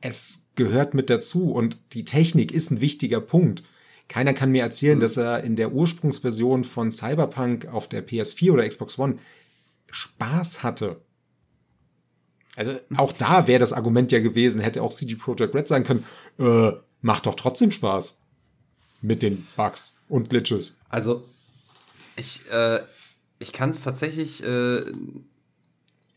[0.00, 3.62] es gehört mit dazu und die Technik ist ein wichtiger Punkt.
[4.08, 5.02] Keiner kann mir erzählen, mhm.
[5.02, 9.18] dass er in der Ursprungsversion von Cyberpunk auf der PS4 oder Xbox One
[9.90, 11.00] Spaß hatte.
[12.56, 16.04] Also auch da wäre das Argument ja gewesen, hätte auch CG Projekt Red sagen können,
[16.38, 18.16] äh, macht doch trotzdem Spaß
[19.00, 20.76] mit den Bugs und Glitches.
[20.88, 21.28] Also
[22.16, 22.80] ich, äh,
[23.38, 24.84] ich kann es tatsächlich, äh,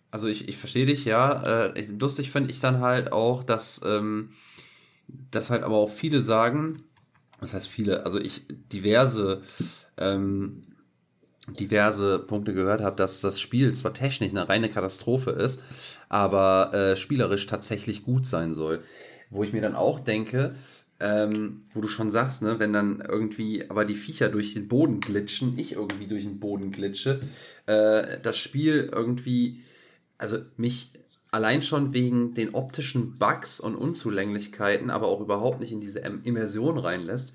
[0.10, 1.68] also ich, ich verstehe dich, ja.
[1.74, 4.32] Äh, lustig finde ich dann halt auch, dass, ähm,
[5.08, 6.84] dass halt aber auch viele sagen,
[7.42, 9.42] das heißt viele, also ich diverse,
[9.98, 10.62] ähm,
[11.60, 15.60] diverse Punkte gehört habe, dass das Spiel zwar technisch eine reine Katastrophe ist,
[16.08, 18.84] aber äh, spielerisch tatsächlich gut sein soll.
[19.32, 20.56] Wo ich mir dann auch denke,
[21.00, 25.00] ähm, wo du schon sagst, ne, wenn dann irgendwie aber die Viecher durch den Boden
[25.00, 27.22] glitschen, ich irgendwie durch den Boden glitsche,
[27.66, 29.62] äh, das Spiel irgendwie,
[30.20, 30.94] also mich
[31.32, 36.78] allein schon wegen den optischen Bugs und Unzulänglichkeiten, aber auch überhaupt nicht in diese Immersion
[36.78, 37.34] reinlässt,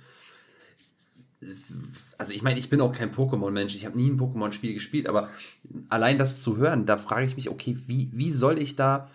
[2.18, 5.28] also ich meine, ich bin auch kein Pokémon-Mensch, ich habe nie ein Pokémon-Spiel gespielt, aber
[5.88, 9.10] allein das zu hören, da frage ich mich, okay, wie, wie soll ich da,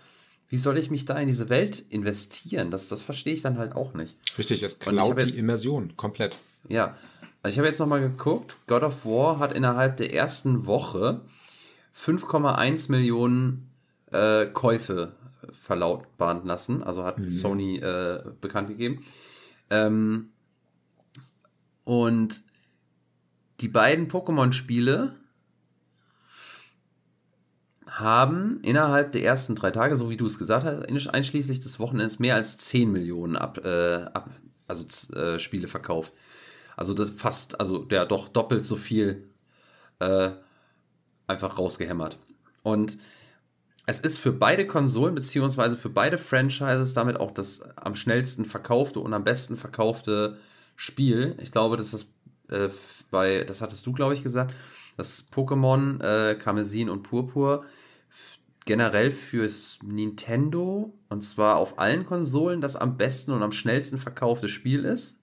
[0.50, 2.70] wie soll ich mich da in diese Welt investieren?
[2.70, 4.16] Das, das verstehe ich dann halt auch nicht.
[4.38, 6.38] Richtig, es klaut die Immersion komplett.
[6.70, 6.96] Ja,
[7.42, 11.22] also ich habe jetzt nochmal geguckt, God of War hat innerhalb der ersten Woche
[11.98, 13.71] 5,1 Millionen
[14.12, 15.14] äh, Käufe
[15.52, 17.32] verlautbaren lassen, also hat mhm.
[17.32, 19.04] Sony äh, bekannt gegeben.
[19.70, 20.30] Ähm,
[21.84, 22.44] und
[23.60, 25.16] die beiden Pokémon-Spiele
[27.88, 32.20] haben innerhalb der ersten drei Tage, so wie du es gesagt hast, einschließlich des Wochenends
[32.20, 34.30] mehr als 10 Millionen ab, äh, ab
[34.68, 36.14] also äh, Spiele verkauft.
[36.78, 39.30] Also das fast, also der doch doppelt so viel
[40.00, 40.32] äh,
[41.28, 42.18] einfach rausgehämmert.
[42.64, 42.98] Und
[43.86, 49.00] es ist für beide Konsolen beziehungsweise für beide Franchises damit auch das am schnellsten verkaufte
[49.00, 50.38] und am besten verkaufte
[50.76, 51.36] Spiel.
[51.42, 52.08] Ich glaube, dass das
[52.50, 52.70] äh,
[53.10, 54.54] bei, das hattest du, glaube ich, gesagt,
[54.98, 57.66] dass Pokémon, äh, Karmesin und Purpur
[58.66, 64.48] generell fürs Nintendo und zwar auf allen Konsolen das am besten und am schnellsten verkaufte
[64.48, 65.18] Spiel ist.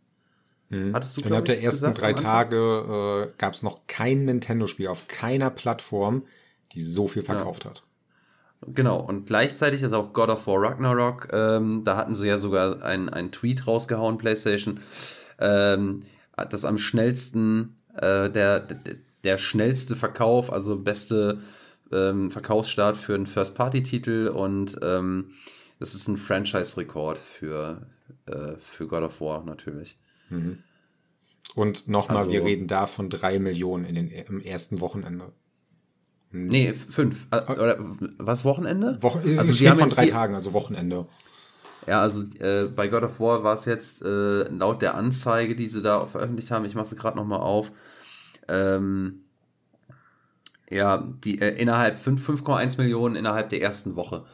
[0.70, 0.94] Mhm.
[0.94, 5.06] Hattest du, Innerhalb der ersten gesagt, drei Tage äh, gab es noch kein Nintendo-Spiel auf
[5.06, 6.24] keiner Plattform,
[6.72, 7.70] die so viel verkauft ja.
[7.70, 7.84] hat.
[8.66, 12.82] Genau, und gleichzeitig ist auch God of War Ragnarok, ähm, da hatten sie ja sogar
[12.82, 14.80] einen Tweet rausgehauen, PlayStation,
[15.38, 16.02] ähm,
[16.50, 21.38] das am schnellsten, äh, der, der, der schnellste Verkauf, also beste
[21.92, 25.32] ähm, Verkaufsstart für einen First-Party-Titel und ähm,
[25.78, 27.86] das ist ein Franchise-Rekord für,
[28.26, 29.98] äh, für God of War natürlich.
[30.30, 30.58] Mhm.
[31.54, 35.32] Und nochmal, also, wir reden da von drei Millionen in den, im ersten Wochenende.
[36.30, 37.26] Nee, fünf.
[37.30, 37.78] Äh, oder
[38.18, 38.98] was, Wochenende?
[39.00, 41.06] Wo also sie haben von drei Tagen, also Wochenende.
[41.86, 45.70] Ja, also äh, bei God of War war es jetzt äh, laut der Anzeige, die
[45.70, 47.72] sie da veröffentlicht haben, ich mache sie gerade nochmal auf,
[48.46, 49.22] ähm,
[50.68, 54.26] ja, die äh, innerhalb 5,1 Millionen innerhalb der ersten Woche.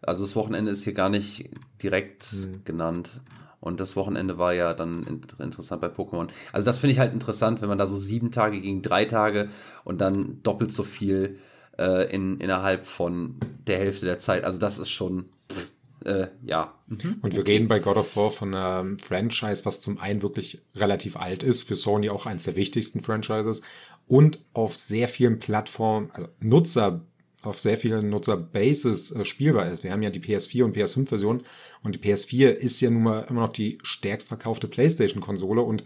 [0.00, 1.50] Also das Wochenende ist hier gar nicht
[1.82, 2.64] direkt mhm.
[2.64, 3.20] genannt.
[3.62, 6.26] Und das Wochenende war ja dann interessant bei Pokémon.
[6.52, 9.50] Also das finde ich halt interessant, wenn man da so sieben Tage gegen drei Tage
[9.84, 11.38] und dann doppelt so viel
[11.78, 13.36] äh, in, innerhalb von
[13.68, 14.42] der Hälfte der Zeit.
[14.42, 15.72] Also das ist schon, pff,
[16.04, 16.74] äh, ja.
[16.88, 17.18] Mhm.
[17.22, 17.52] Und wir okay.
[17.52, 21.68] reden bei God of War von einem Franchise, was zum einen wirklich relativ alt ist,
[21.68, 23.62] für Sony auch eines der wichtigsten Franchises
[24.08, 27.02] und auf sehr vielen Plattformen, also Nutzer
[27.42, 29.84] auf sehr vielen Nutzerbases äh, spielbar ist.
[29.84, 31.42] Wir haben ja die PS4 und PS5-Version
[31.82, 35.84] und die PS4 ist ja nun mal immer noch die stärkst verkaufte PlayStation-Konsole und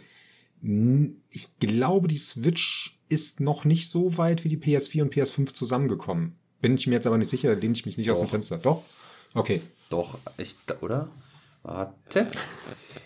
[0.62, 6.34] ich glaube, die Switch ist noch nicht so weit wie die PS4 und PS5 zusammengekommen.
[6.60, 8.14] Bin ich mir jetzt aber nicht sicher, da lehne ich mich nicht Doch.
[8.14, 8.58] aus dem Fenster.
[8.58, 8.82] Doch?
[9.34, 9.60] Okay.
[9.90, 11.08] Doch, ich, oder?
[11.62, 12.26] Warte.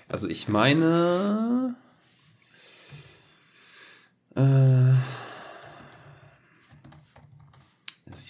[0.09, 1.75] Also ich meine.
[4.37, 4.95] Äh,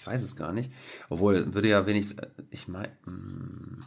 [0.11, 0.71] weiß es gar nicht.
[1.09, 2.27] Obwohl, würde ja wenigstens.
[2.49, 2.91] Ich meine.
[3.05, 3.81] Mm,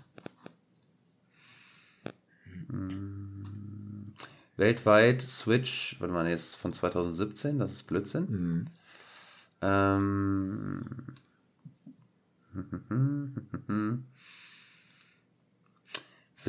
[2.68, 4.12] mm,
[4.56, 8.30] weltweit Switch, warte mal, jetzt von 2017, das ist Blödsinn.
[8.30, 8.66] Mhm.
[9.60, 10.80] Ähm.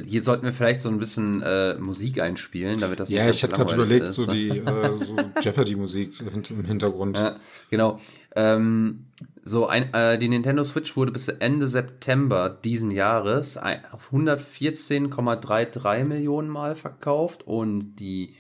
[0.06, 3.56] Hier sollten wir vielleicht so ein bisschen äh, Musik einspielen, damit das Ja, ich hatte
[3.56, 4.16] gerade überlegt, ist.
[4.16, 6.14] so die äh, so Jeopardy-Musik
[6.50, 7.18] im Hintergrund.
[7.18, 7.38] Ja,
[7.70, 8.00] genau.
[8.36, 9.06] Ähm,
[9.44, 16.50] so, ein, äh, die Nintendo Switch wurde bis Ende September diesen Jahres auf 114,33 Millionen
[16.50, 18.34] Mal verkauft und die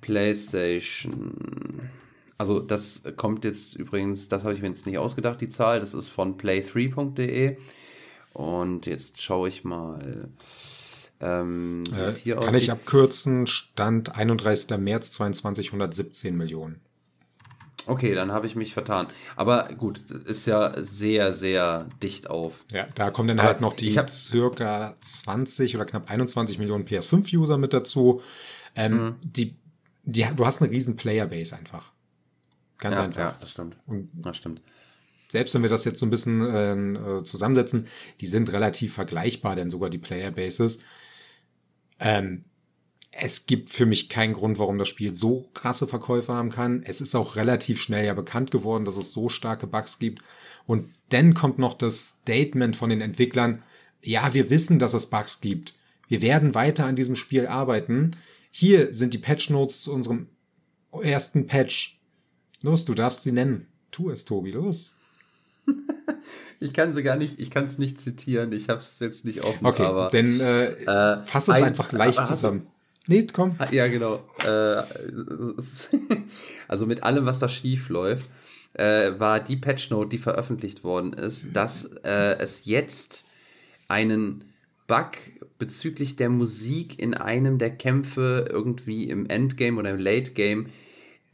[0.00, 1.90] PlayStation.
[2.38, 5.94] Also, das kommt jetzt übrigens, das habe ich mir jetzt nicht ausgedacht, die Zahl, das
[5.94, 7.56] ist von play3.de.
[8.32, 10.28] Und jetzt schaue ich mal.
[11.20, 12.62] Ähm, äh, kann aussieht.
[12.62, 14.76] ich abkürzen, Stand 31.
[14.78, 16.80] März 22, 117 Millionen.
[17.86, 19.08] Okay, dann habe ich mich vertan.
[19.36, 22.64] Aber gut, ist ja sehr, sehr dicht auf.
[22.70, 26.84] Ja, da kommen dann Aber halt noch die ich circa 20 oder knapp 21 Millionen
[26.84, 28.22] PS5-User mit dazu.
[28.74, 29.14] Ähm, mhm.
[29.22, 29.56] die,
[30.04, 31.92] die, du hast eine riesen Playerbase einfach.
[32.78, 33.20] Ganz ja, einfach.
[33.20, 33.76] Ja, das stimmt.
[33.86, 34.60] Und das stimmt.
[35.32, 37.86] Selbst wenn wir das jetzt so ein bisschen äh, zusammensetzen,
[38.20, 40.80] die sind relativ vergleichbar, denn sogar die Playerbases.
[42.00, 42.44] Ähm,
[43.10, 46.82] es gibt für mich keinen Grund, warum das Spiel so krasse Verkäufe haben kann.
[46.82, 50.20] Es ist auch relativ schnell ja bekannt geworden, dass es so starke Bugs gibt.
[50.66, 53.62] Und dann kommt noch das Statement von den Entwicklern,
[54.02, 55.74] ja, wir wissen, dass es Bugs gibt.
[56.08, 58.16] Wir werden weiter an diesem Spiel arbeiten.
[58.50, 60.28] Hier sind die Patch Notes zu unserem
[61.00, 61.98] ersten Patch.
[62.60, 63.68] Los, du darfst sie nennen.
[63.90, 64.98] Tu es, Tobi, los.
[66.60, 68.52] Ich kann sie gar nicht, ich kann es nicht zitieren.
[68.52, 69.66] Ich habe es jetzt nicht offen.
[69.66, 72.66] Okay, aber, denn äh, äh, fass es ein, einfach leicht zusammen.
[73.06, 73.56] Nee, komm.
[73.72, 74.20] Ja, genau.
[74.44, 74.48] Äh,
[76.68, 78.28] also mit allem, was da schief läuft,
[78.74, 83.24] äh, war die Patchnote, die veröffentlicht worden ist, dass äh, es jetzt
[83.88, 84.44] einen
[84.86, 85.12] Bug
[85.58, 90.66] bezüglich der Musik in einem der Kämpfe irgendwie im Endgame oder im Late Game,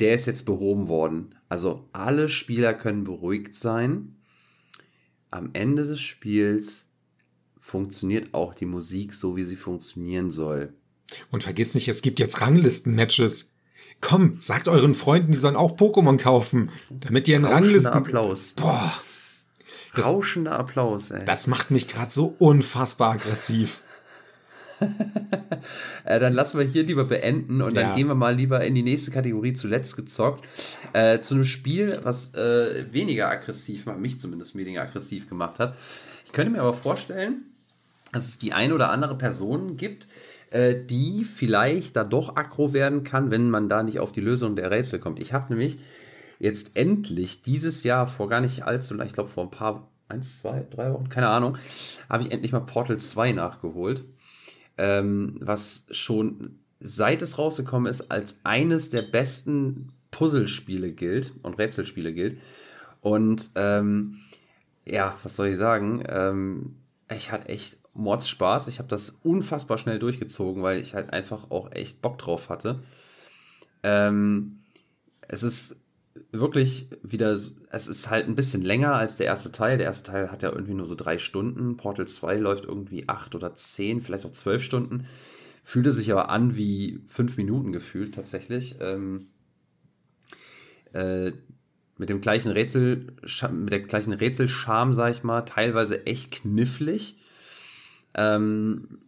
[0.01, 1.35] der ist jetzt behoben worden.
[1.49, 4.17] Also alle Spieler können beruhigt sein.
[5.31, 6.87] Am Ende des Spiels
[7.59, 10.73] funktioniert auch die Musik so, wie sie funktionieren soll.
[11.31, 13.53] Und vergiss nicht, es gibt jetzt Ranglisten-Matches.
[14.01, 17.93] Komm, sagt euren Freunden, die sollen auch Pokémon kaufen, damit ihr in Ranglisten.
[17.93, 18.53] Applaus.
[18.57, 18.93] Boah.
[19.95, 21.25] Das, Rauschender Applaus, ey.
[21.25, 23.83] Das macht mich gerade so unfassbar aggressiv.
[26.05, 27.95] äh, dann lassen wir hier lieber beenden und dann ja.
[27.95, 30.45] gehen wir mal lieber in die nächste Kategorie zuletzt gezockt.
[30.93, 35.77] Äh, zu einem Spiel, was äh, weniger aggressiv, mich zumindest weniger aggressiv gemacht hat.
[36.25, 37.45] Ich könnte mir aber vorstellen,
[38.13, 40.09] dass es die eine oder andere Person gibt,
[40.51, 44.57] äh, die vielleicht da doch aggro werden kann, wenn man da nicht auf die Lösung
[44.57, 45.21] der Rätsel kommt.
[45.21, 45.79] Ich habe nämlich
[46.39, 50.41] jetzt endlich dieses Jahr, vor gar nicht allzu lang, ich glaube vor ein paar, eins,
[50.41, 51.59] zwei, drei Wochen, keine Ahnung,
[52.09, 54.05] habe ich endlich mal Portal 2 nachgeholt.
[54.79, 62.13] Ähm, was schon seit es rausgekommen ist, als eines der besten Puzzlespiele gilt und Rätselspiele
[62.13, 62.41] gilt.
[63.01, 64.21] Und ähm,
[64.87, 66.03] ja, was soll ich sagen?
[66.09, 66.77] Ähm,
[67.15, 68.69] ich hatte echt Mordspaß.
[68.69, 72.81] Ich habe das unfassbar schnell durchgezogen, weil ich halt einfach auch echt Bock drauf hatte.
[73.83, 74.61] Ähm,
[75.27, 75.77] es ist
[76.31, 79.79] wirklich wieder, es ist halt ein bisschen länger als der erste Teil.
[79.79, 81.77] Der erste Teil hat ja irgendwie nur so drei Stunden.
[81.77, 85.07] Portal 2 läuft irgendwie acht oder zehn, vielleicht auch zwölf Stunden.
[85.65, 88.77] Fühlte sich aber an wie fünf Minuten gefühlt tatsächlich.
[88.81, 89.29] Ähm,
[90.93, 91.33] äh,
[91.97, 93.07] mit dem gleichen Rätsel,
[93.51, 97.17] mit der gleichen Rätselscham, sag ich mal, teilweise echt knifflig.
[98.15, 99.01] Ähm,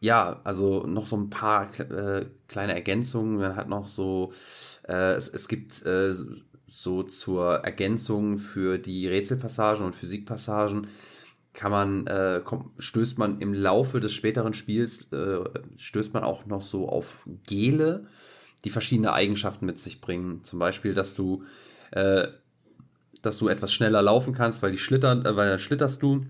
[0.00, 3.38] ja, also noch so ein paar äh, kleine Ergänzungen.
[3.38, 4.32] Man hat noch so,
[4.86, 6.14] äh, es, es gibt äh,
[6.66, 10.86] so zur Ergänzung für die Rätselpassagen und Physikpassagen
[11.58, 15.40] kann man, äh, kommt, stößt man im Laufe des späteren Spiels, äh,
[15.76, 18.06] stößt man auch noch so auf Gele,
[18.64, 20.44] die verschiedene Eigenschaften mit sich bringen.
[20.44, 21.42] Zum Beispiel, dass du,
[21.90, 22.28] äh,
[23.22, 26.26] dass du etwas schneller laufen kannst, weil die schlittern, weil dann schlitterst du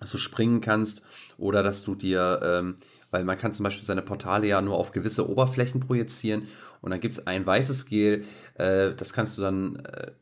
[0.00, 1.02] dass du springen kannst
[1.38, 2.76] oder dass du dir, ähm,
[3.10, 6.48] weil man kann zum Beispiel seine Portale ja nur auf gewisse Oberflächen projizieren
[6.80, 10.12] und dann gibt es ein weißes Gel, äh, das kannst du dann äh,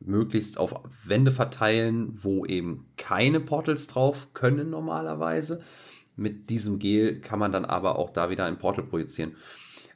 [0.00, 5.60] möglichst auf Wände verteilen, wo eben keine Portals drauf können normalerweise.
[6.16, 9.36] Mit diesem Gel kann man dann aber auch da wieder ein Portal projizieren.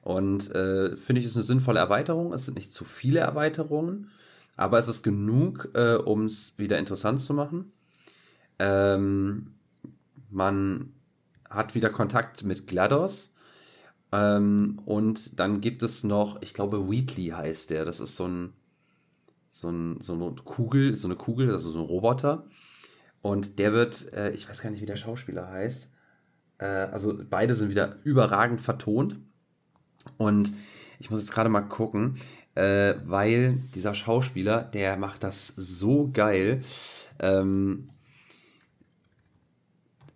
[0.03, 2.33] Und äh, finde ich, ist eine sinnvolle Erweiterung.
[2.33, 4.11] Es sind nicht zu viele Erweiterungen,
[4.57, 7.73] aber es ist genug, äh, um es wieder interessant zu machen.
[8.61, 9.55] Ähm,
[10.29, 10.93] man
[11.49, 13.33] hat wieder Kontakt mit GLaDOS.
[14.13, 17.85] Ähm, und dann gibt es noch, ich glaube, Wheatley heißt der.
[17.85, 18.53] Das ist so ein,
[19.51, 22.45] so, ein, so eine Kugel, so eine Kugel, also so ein Roboter.
[23.23, 25.91] Und der wird, äh, ich weiß gar nicht, wie der Schauspieler heißt.
[26.59, 29.19] Äh, also beide sind wieder überragend vertont.
[30.19, 30.53] Und
[30.99, 32.19] ich muss jetzt gerade mal gucken,
[32.55, 36.61] äh, weil dieser Schauspieler, der macht das so geil.
[37.21, 37.87] Ähm,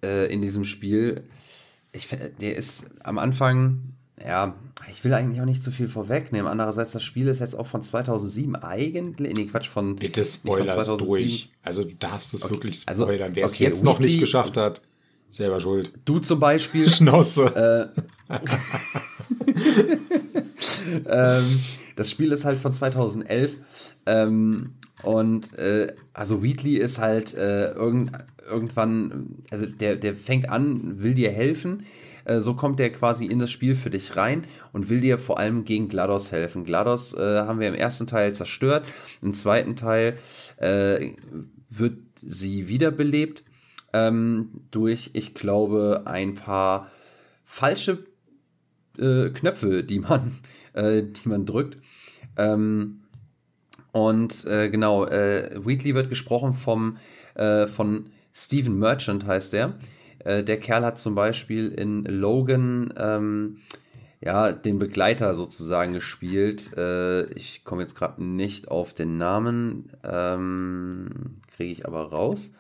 [0.04, 1.22] äh, in diesem Spiel.
[1.92, 2.08] Ich,
[2.40, 4.54] der ist am Anfang, ja,
[4.90, 6.46] ich will eigentlich auch nicht zu viel vorwegnehmen.
[6.46, 9.34] Andererseits, das Spiel ist jetzt auch von 2007 eigentlich.
[9.34, 9.96] Nee, Quatsch, von.
[9.96, 11.50] Bitte spoilers von durch.
[11.62, 12.54] Also, du darfst es okay.
[12.54, 13.22] wirklich also, spoilern.
[13.22, 14.82] Also, Wer okay, es jetzt noch nicht geschafft hat,
[15.30, 15.92] selber schuld.
[16.04, 16.88] Du zum Beispiel.
[16.90, 17.92] Schnauze.
[18.28, 18.34] Äh,
[21.06, 21.60] ähm,
[21.96, 23.56] das Spiel ist halt von 2011.
[24.06, 28.12] Ähm, und äh, also Wheatley ist halt äh, irgend,
[28.48, 31.85] irgendwann, also der, der fängt an, will dir helfen.
[32.24, 35.38] Äh, so kommt der quasi in das Spiel für dich rein und will dir vor
[35.38, 36.64] allem gegen GLaDOS helfen.
[36.64, 38.87] GLaDOS äh, haben wir im ersten Teil zerstört.
[39.22, 40.18] Im zweiten Teil
[40.57, 41.12] äh,
[41.68, 43.45] wird sie wiederbelebt
[43.92, 46.90] ähm, durch, ich glaube, ein paar
[47.45, 48.05] falsche
[48.99, 50.38] äh, Knöpfe, die man,
[50.72, 51.78] äh, die man drückt.
[52.36, 53.01] Ähm,
[53.92, 56.97] und genau, Wheatley wird gesprochen vom,
[57.36, 59.78] von Stephen Merchant heißt der.
[60.18, 63.59] Äh, der Kerl hat zum Beispiel in Logan ähm,
[64.20, 66.76] ja, den Begleiter sozusagen gespielt.
[66.76, 69.93] Äh, ich komme jetzt gerade nicht auf den Namen.
[70.03, 72.55] Ähm, Kriege ich aber raus.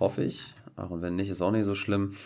[0.00, 0.54] Hoffe ich.
[0.76, 2.16] Ach, und wenn nicht, ist auch nicht so schlimm.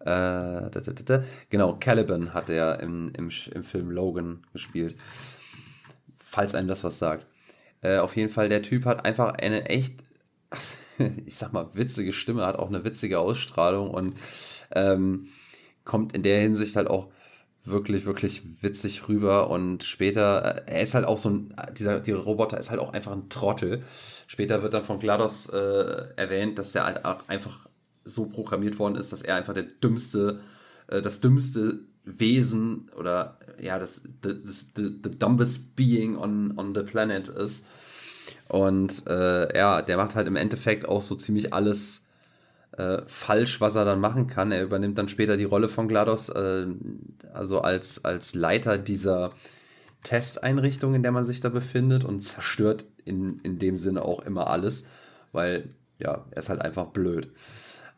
[0.00, 4.96] Äh, da, da, da, genau, Caliban hat er im, im, im Film Logan gespielt.
[6.18, 7.26] Falls einem das was sagt.
[7.82, 10.02] Äh, auf jeden Fall, der Typ hat einfach eine echt
[11.26, 14.14] ich sag mal, witzige Stimme, hat auch eine witzige Ausstrahlung und
[14.74, 15.28] ähm,
[15.84, 17.08] kommt in der Hinsicht halt auch
[17.64, 22.18] wirklich, wirklich witzig rüber und später, äh, er ist halt auch so ein, dieser, dieser
[22.18, 23.82] Roboter ist halt auch einfach ein Trottel.
[24.26, 27.68] Später wird dann von GLaDOS äh, erwähnt, dass er halt auch einfach
[28.04, 30.40] so programmiert worden ist, dass er einfach der dümmste,
[30.88, 36.82] äh, das dümmste Wesen oder ja, das, das, the, the dumbest being on, on the
[36.82, 37.64] planet ist.
[38.48, 42.02] Und äh, ja, der macht halt im Endeffekt auch so ziemlich alles
[42.76, 44.52] äh, falsch, was er dann machen kann.
[44.52, 46.66] Er übernimmt dann später die Rolle von GLaDOS, äh,
[47.32, 49.32] also als, als Leiter dieser
[50.02, 54.48] Testeinrichtung, in der man sich da befindet und zerstört in, in dem Sinne auch immer
[54.48, 54.86] alles,
[55.32, 55.68] weil
[55.98, 57.30] ja, er ist halt einfach blöd.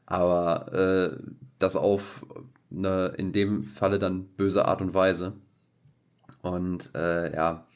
[0.06, 1.16] Aber äh,
[1.58, 2.26] das auf
[2.70, 5.32] eine, in dem Falle dann böse Art und Weise.
[6.42, 7.66] Und äh, ja,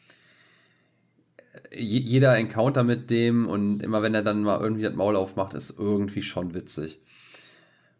[1.74, 5.78] jeder Encounter mit dem und immer wenn er dann mal irgendwie das Maul aufmacht, ist
[5.78, 7.00] irgendwie schon witzig.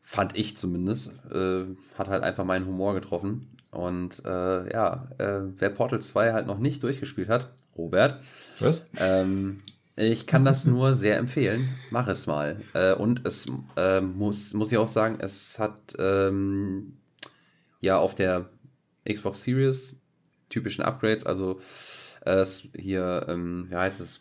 [0.03, 1.19] Fand ich zumindest.
[1.31, 3.57] Äh, hat halt einfach meinen Humor getroffen.
[3.71, 8.21] Und äh, ja, äh, wer Portal 2 halt noch nicht durchgespielt hat, Robert.
[8.61, 8.87] Was?
[8.99, 9.61] Ähm,
[9.97, 11.69] ich kann das nur sehr empfehlen.
[11.91, 12.63] Mach es mal.
[12.73, 13.47] Äh, und es
[13.77, 16.97] äh, muss, muss ich auch sagen, es hat ähm,
[17.81, 18.49] ja auf der
[19.07, 19.97] Xbox Series
[20.49, 21.61] typischen Upgrades, also
[22.29, 24.21] äh, hier, ähm, wie heißt es?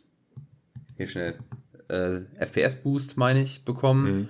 [0.96, 1.36] Hier schnell.
[1.90, 4.06] Äh, FPS-Boost, meine ich, bekommen.
[4.06, 4.28] Mhm.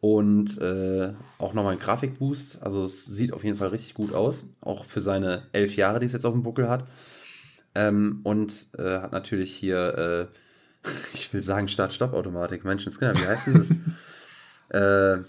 [0.00, 2.62] Und äh, auch nochmal einen Grafik-Boost.
[2.62, 4.44] Also es sieht auf jeden Fall richtig gut aus.
[4.60, 6.84] Auch für seine elf Jahre, die es jetzt auf dem Buckel hat.
[7.74, 10.30] Ähm, und äh, hat natürlich hier,
[10.84, 12.64] äh, ich will sagen Start-Stopp-Automatik.
[12.64, 13.70] Menschenskinder, wie heißt denn das?
[15.20, 15.24] äh,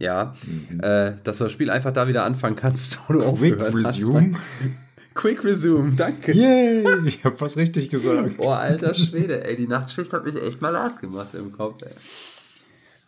[0.00, 0.80] Ja, mhm.
[0.80, 4.32] äh, dass du das Spiel einfach da wieder anfangen kannst, wo du Quick Resume.
[4.32, 5.14] Hast.
[5.14, 6.32] Quick Resume, danke.
[6.32, 8.38] Yay, ich hab was richtig gesagt.
[8.38, 11.92] Boah, alter Schwede, ey, die Nachtschicht hat mich echt mal hart gemacht im Kopf, ey.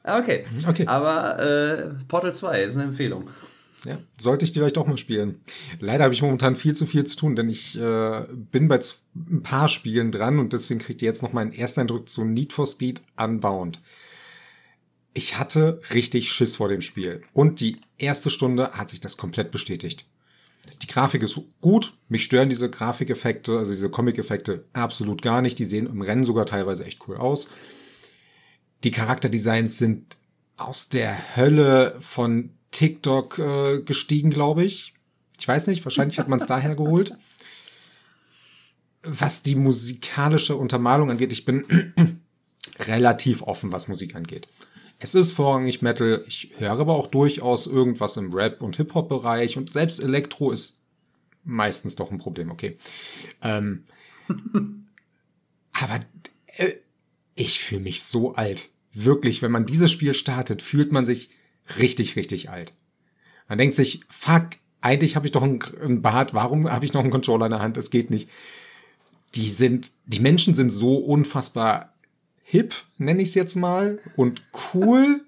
[0.03, 0.45] Ah, okay.
[0.69, 0.87] okay.
[0.87, 3.25] Aber äh, Portal 2 ist eine Empfehlung.
[3.85, 5.41] Ja, sollte ich vielleicht auch mal spielen.
[5.81, 8.81] Leider habe ich momentan viel zu viel zu tun, denn ich äh, bin bei
[9.15, 12.67] ein paar Spielen dran und deswegen kriegt ihr jetzt noch meinen Ersteindruck zu Need for
[12.67, 13.81] Speed Unbound
[15.15, 17.23] ich hatte richtig Schiss vor dem Spiel.
[17.33, 20.07] Und die erste Stunde hat sich das komplett bestätigt.
[20.81, 21.95] Die Grafik ist gut.
[22.09, 25.59] Mich stören diese Grafikeffekte, also diese Comic-Effekte absolut gar nicht.
[25.59, 27.49] Die sehen im Rennen sogar teilweise echt cool aus.
[28.85, 30.17] Die Charakterdesigns sind
[30.57, 34.95] aus der Hölle von TikTok äh, gestiegen, glaube ich.
[35.39, 37.15] Ich weiß nicht, wahrscheinlich hat man es daher geholt.
[39.03, 41.65] Was die musikalische Untermalung angeht, ich bin
[42.79, 44.49] relativ offen, was Musik angeht.
[45.03, 46.25] Es ist vorrangig Metal.
[46.29, 50.79] Ich höre aber auch durchaus irgendwas im Rap- und Hip-Hop-Bereich und selbst Elektro ist
[51.43, 52.77] meistens doch ein Problem, okay.
[53.43, 53.85] Ähm,
[55.73, 56.01] aber
[56.57, 56.75] äh,
[57.35, 58.71] ich fühle mich so alt.
[58.93, 61.31] Wirklich, wenn man dieses Spiel startet, fühlt man sich
[61.79, 62.75] richtig, richtig alt.
[63.49, 64.51] Man denkt sich, fuck,
[64.81, 67.77] eigentlich habe ich doch einen, Bart, warum habe ich noch einen Controller in der Hand?
[67.77, 68.29] Es geht nicht.
[69.35, 71.95] Die sind, die Menschen sind so unfassbar
[72.43, 74.43] hip, nenne ich es jetzt mal, und
[74.75, 75.23] cool,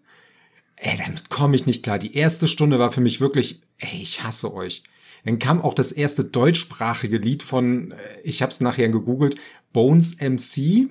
[0.76, 1.98] ey, damit komme ich nicht klar.
[1.98, 4.82] Die erste Stunde war für mich wirklich, ey, ich hasse euch.
[5.24, 9.36] Dann kam auch das erste deutschsprachige Lied von, äh, ich habe es nachher gegoogelt,
[9.72, 10.90] Bones MC.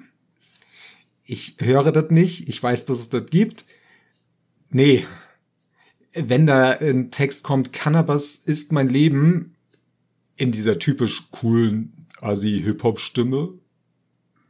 [1.25, 3.65] Ich höre das nicht, ich weiß, dass es das gibt.
[4.69, 5.05] Nee,
[6.13, 9.55] wenn da ein Text kommt, Cannabis ist mein Leben,
[10.35, 13.53] in dieser typisch coolen Asi-Hip-Hop-Stimme,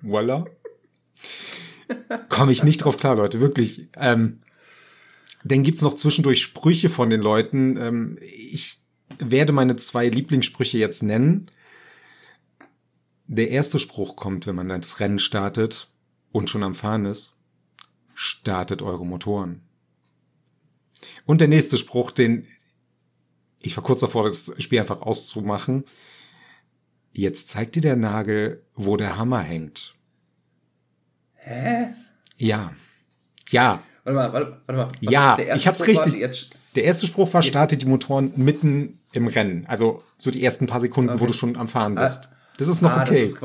[0.02, 0.46] voila
[2.30, 3.88] komme ich nicht drauf klar, Leute, wirklich.
[3.96, 4.40] Ähm,
[5.44, 7.78] dann gibt's noch zwischendurch Sprüche von den Leuten.
[7.78, 8.82] Ähm, ich
[9.20, 11.52] werde meine zwei Lieblingssprüche jetzt nennen.
[13.28, 15.90] Der erste Spruch kommt, wenn man das Rennen startet
[16.32, 17.34] und schon am Fahren ist.
[18.14, 19.62] Startet eure Motoren.
[21.26, 22.48] Und der nächste Spruch, den
[23.64, 25.86] ich war kurz davor, das Spiel einfach auszumachen.
[27.14, 29.93] Jetzt zeigt dir der Nagel, wo der Hammer hängt.
[31.46, 31.88] Hä?
[32.38, 32.72] Ja.
[33.50, 33.82] Ja.
[34.04, 34.88] Warte mal, warte, warte mal.
[35.02, 36.16] Was ja, ich hab's Spruch richtig.
[36.16, 36.52] Jetzt...
[36.76, 39.66] Der erste Spruch war, startet die Motoren mitten im Rennen.
[39.68, 41.20] Also so die ersten paar Sekunden, okay.
[41.20, 42.30] wo du schon am Fahren bist.
[42.32, 43.24] Ah, das ist noch ah, okay.
[43.24, 43.40] Ist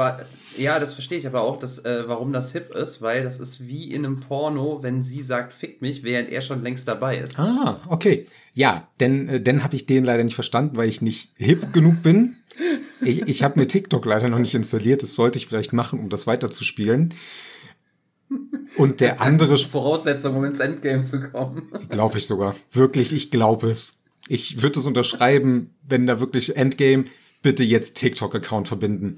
[0.57, 3.69] ja, das verstehe ich aber auch, dass, äh, warum das hip ist, weil das ist
[3.69, 7.39] wie in einem Porno, wenn sie sagt, fick mich, während er schon längst dabei ist.
[7.39, 8.27] Ah, okay.
[8.55, 12.03] Ja, denn äh, dann habe ich den leider nicht verstanden, weil ich nicht hip genug
[12.03, 12.37] bin.
[13.01, 15.03] Ich, ich habe mir TikTok leider noch nicht installiert.
[15.03, 17.15] Das sollte ich vielleicht machen, um das weiterzuspielen.
[18.77, 19.51] Und der andere.
[19.51, 21.71] Das ist Voraussetzung, um ins Endgame zu kommen.
[21.89, 22.55] Glaube ich sogar.
[22.71, 23.99] Wirklich, ich glaube es.
[24.29, 27.07] Ich würde es unterschreiben, wenn da wirklich Endgame,
[27.41, 29.17] bitte jetzt TikTok-Account verbinden.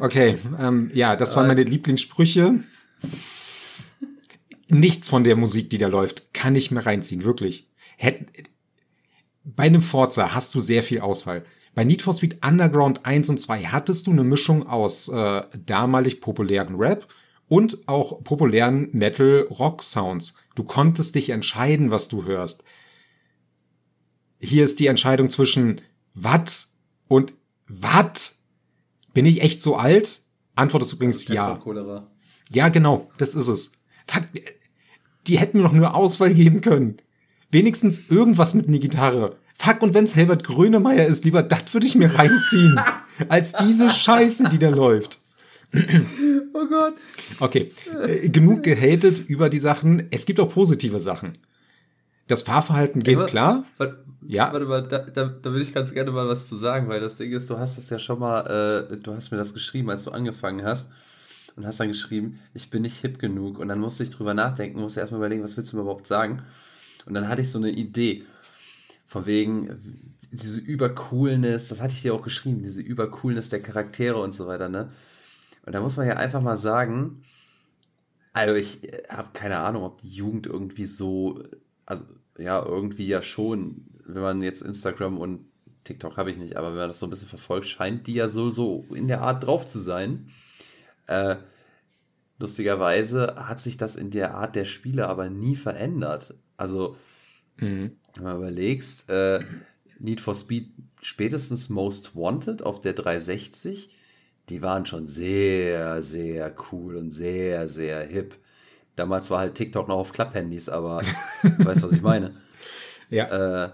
[0.00, 2.60] Okay, ähm, ja, das waren meine Lieblingssprüche.
[4.68, 7.68] nichts von der Musik, die da läuft, kann ich mir reinziehen, wirklich.
[7.96, 8.26] Hätt,
[9.44, 11.44] bei einem Forza hast du sehr viel Auswahl.
[11.74, 16.20] Bei Need for Speed Underground 1 und 2 hattest du eine Mischung aus äh, damalig
[16.20, 17.06] populären Rap
[17.48, 20.34] und auch populären Metal-Rock-Sounds.
[20.54, 22.62] Du konntest dich entscheiden, was du hörst.
[24.38, 25.80] Hier ist die Entscheidung zwischen
[26.14, 26.68] wat
[27.08, 27.34] und
[27.66, 28.34] wat.
[29.14, 30.22] Bin ich echt so alt?
[30.54, 31.56] Antwort ist übrigens ja.
[31.56, 32.10] Cholera.
[32.50, 33.72] Ja, genau, das ist es.
[34.06, 34.24] Fuck,
[35.26, 36.98] die hätten mir noch nur Auswahl geben können.
[37.50, 39.36] Wenigstens irgendwas mit einer Gitarre.
[39.54, 42.78] Fuck, und wenn's Herbert Grönemeyer ist, lieber, das würde ich mir reinziehen.
[43.28, 45.18] als diese Scheiße, die da läuft.
[46.54, 46.94] Oh Gott.
[47.40, 50.06] Okay, äh, genug gehatet über die Sachen.
[50.10, 51.34] Es gibt auch positive Sachen.
[52.26, 53.64] Das Fahrverhalten geht Ey, klar.
[53.78, 54.52] Warte, ja.
[54.52, 57.16] Warte mal, da, da, da würde ich ganz gerne mal was zu sagen, weil das
[57.16, 60.04] Ding ist, du hast es ja schon mal, äh, du hast mir das geschrieben, als
[60.04, 60.88] du angefangen hast
[61.56, 64.80] und hast dann geschrieben, ich bin nicht hip genug und dann musste ich drüber nachdenken,
[64.80, 66.42] musste erstmal überlegen, was willst du mir überhaupt sagen
[67.06, 68.24] und dann hatte ich so eine Idee
[69.06, 74.34] von wegen diese Übercoolness, das hatte ich dir auch geschrieben, diese Übercoolness der Charaktere und
[74.34, 74.88] so weiter, ne?
[75.68, 77.24] Und da muss man ja einfach mal sagen,
[78.32, 81.42] also ich habe keine Ahnung, ob die Jugend irgendwie so,
[81.84, 82.04] also
[82.38, 85.44] ja, irgendwie ja schon, wenn man jetzt Instagram und
[85.84, 88.30] TikTok habe ich nicht, aber wenn man das so ein bisschen verfolgt, scheint die ja
[88.30, 90.30] so, so in der Art drauf zu sein.
[91.06, 91.36] Äh,
[92.38, 96.32] lustigerweise hat sich das in der Art der Spiele aber nie verändert.
[96.56, 96.96] Also,
[97.58, 97.92] mhm.
[98.14, 99.44] wenn man überlegst, äh,
[99.98, 100.70] Need for Speed,
[101.02, 103.97] spätestens Most Wanted auf der 360,
[104.48, 108.34] die waren schon sehr, sehr cool und sehr, sehr hip.
[108.96, 111.02] Damals war halt TikTok noch auf Klapphandys, aber
[111.42, 112.32] du weißt, was ich meine.
[113.10, 113.64] Ja.
[113.64, 113.70] Äh,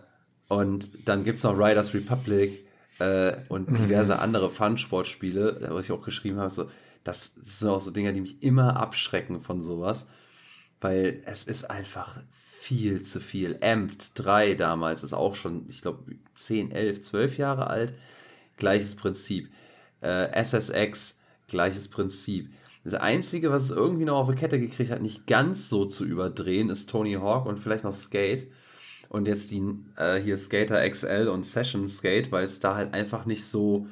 [0.48, 2.66] und dann gibt es noch Riders Republic
[2.98, 3.76] äh, und mhm.
[3.76, 6.68] diverse andere Fun-Sportspiele, wo ich auch geschrieben habe, so,
[7.02, 10.06] das sind auch so Dinge, die mich immer abschrecken von sowas,
[10.80, 13.58] weil es ist einfach viel zu viel.
[13.62, 16.04] Amped 3 damals ist auch schon, ich glaube,
[16.34, 17.92] 10, 11, 12 Jahre alt.
[18.56, 19.50] Gleiches Prinzip.
[20.04, 21.16] Äh, SSX,
[21.48, 22.52] gleiches Prinzip.
[22.84, 26.04] Das Einzige, was es irgendwie noch auf die Kette gekriegt hat, nicht ganz so zu
[26.04, 28.46] überdrehen, ist Tony Hawk und vielleicht noch Skate.
[29.08, 29.62] Und jetzt die
[29.96, 33.86] äh, hier Skater XL und Session Skate, weil es da halt einfach nicht so,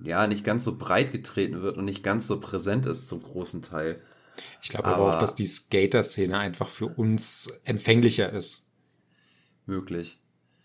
[0.00, 3.62] ja, nicht ganz so breit getreten wird und nicht ganz so präsent ist zum großen
[3.62, 4.00] Teil.
[4.62, 8.66] Ich glaube aber, aber auch, dass die Skater-Szene einfach für uns empfänglicher ist.
[9.64, 10.20] Möglich.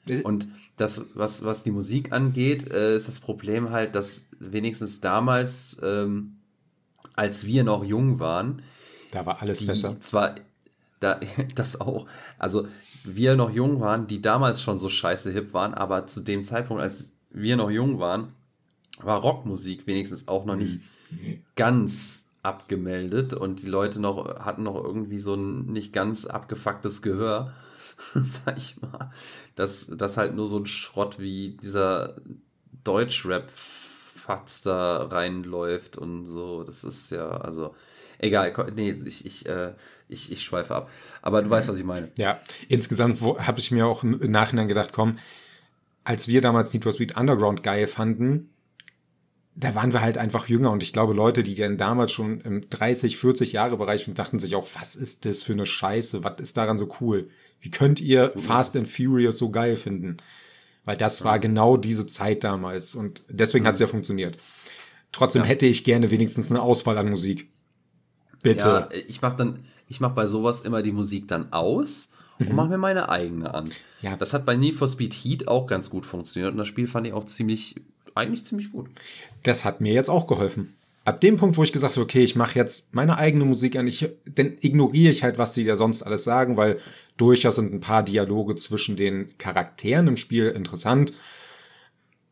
[0.09, 0.47] Äh, und
[0.77, 6.37] das, was, was die Musik angeht, äh, ist das Problem halt, dass wenigstens damals, ähm,
[7.15, 8.61] als wir noch jung waren,
[9.11, 9.99] da war alles besser.
[9.99, 10.35] Zwar,
[10.99, 11.19] da,
[11.55, 12.07] das auch.
[12.39, 12.67] Also,
[13.03, 16.81] wir noch jung waren, die damals schon so scheiße hip waren, aber zu dem Zeitpunkt,
[16.81, 18.33] als wir noch jung waren,
[19.01, 20.79] war Rockmusik wenigstens auch noch nicht
[21.09, 21.41] mhm.
[21.55, 27.53] ganz abgemeldet und die Leute noch hatten noch irgendwie so ein nicht ganz abgefucktes Gehör,
[28.13, 29.11] sag ich mal,
[29.55, 32.15] dass das halt nur so ein Schrott wie dieser
[32.83, 37.75] Deutschrap Fatz da reinläuft und so, das ist ja, also
[38.19, 39.73] egal, nee, ich, ich, äh,
[40.07, 40.89] ich, ich schweife ab.
[41.21, 42.09] Aber du weißt, was ich meine.
[42.17, 42.39] Ja,
[42.69, 45.17] insgesamt habe ich mir auch im Nachhinein gedacht, komm,
[46.03, 48.49] als wir damals Need for Speed Underground geil fanden,
[49.55, 52.69] da waren wir halt einfach jünger und ich glaube, Leute, die dann damals schon im
[52.69, 56.23] 30, 40 Jahre Bereich waren, dachten sich auch, was ist das für eine Scheiße?
[56.23, 57.29] Was ist daran so cool?
[57.61, 58.39] Wie könnt ihr mhm.
[58.39, 60.17] Fast and Furious so geil finden?
[60.83, 63.67] Weil das war genau diese Zeit damals und deswegen mhm.
[63.67, 64.37] hat es ja funktioniert.
[65.11, 65.47] Trotzdem ja.
[65.47, 67.49] hätte ich gerne wenigstens eine Auswahl an Musik.
[68.41, 68.67] Bitte.
[68.67, 72.09] Ja, ich mache dann, ich mache bei sowas immer die Musik dann aus
[72.39, 72.55] und mhm.
[72.55, 73.69] mache mir meine eigene an.
[74.01, 74.15] Ja.
[74.15, 77.05] Das hat bei Need for Speed Heat auch ganz gut funktioniert und das Spiel fand
[77.05, 77.75] ich auch ziemlich
[78.15, 78.89] eigentlich ziemlich gut.
[79.43, 80.75] Das hat mir jetzt auch geholfen.
[81.03, 83.87] Ab dem Punkt, wo ich gesagt habe, okay, ich mache jetzt meine eigene Musik an,
[83.87, 86.79] ich, dann ignoriere ich halt, was die da sonst alles sagen, weil
[87.17, 91.13] durchaus sind ein paar Dialoge zwischen den Charakteren im Spiel interessant.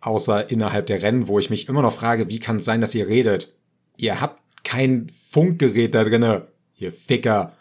[0.02, 2.96] Außer innerhalb der Rennen, wo ich mich immer noch frage, wie kann es sein, dass
[2.96, 3.52] ihr redet?
[3.98, 6.48] Ihr habt kein Funkgerät da drinne,
[6.78, 7.58] ihr Ficker.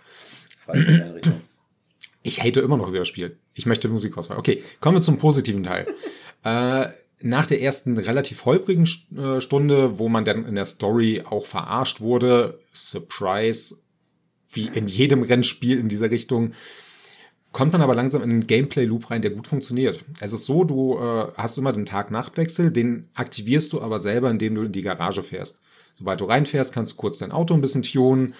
[2.22, 3.38] Ich hate immer noch über das Spiel.
[3.54, 4.38] Ich möchte Musikauswahl.
[4.38, 5.86] Okay, kommen wir zum positiven Teil.
[6.44, 6.88] äh,
[7.20, 12.00] nach der ersten relativ holprigen äh, Stunde, wo man dann in der Story auch verarscht
[12.00, 13.76] wurde, Surprise,
[14.52, 16.52] wie in jedem Rennspiel in dieser Richtung,
[17.52, 20.04] kommt man aber langsam in einen Gameplay-Loop rein, der gut funktioniert.
[20.20, 24.54] Es ist so, du äh, hast immer den Tag-Nacht-Wechsel, den aktivierst du aber selber, indem
[24.54, 25.60] du in die Garage fährst.
[25.96, 28.34] Sobald du reinfährst, kannst du kurz dein Auto ein bisschen tunen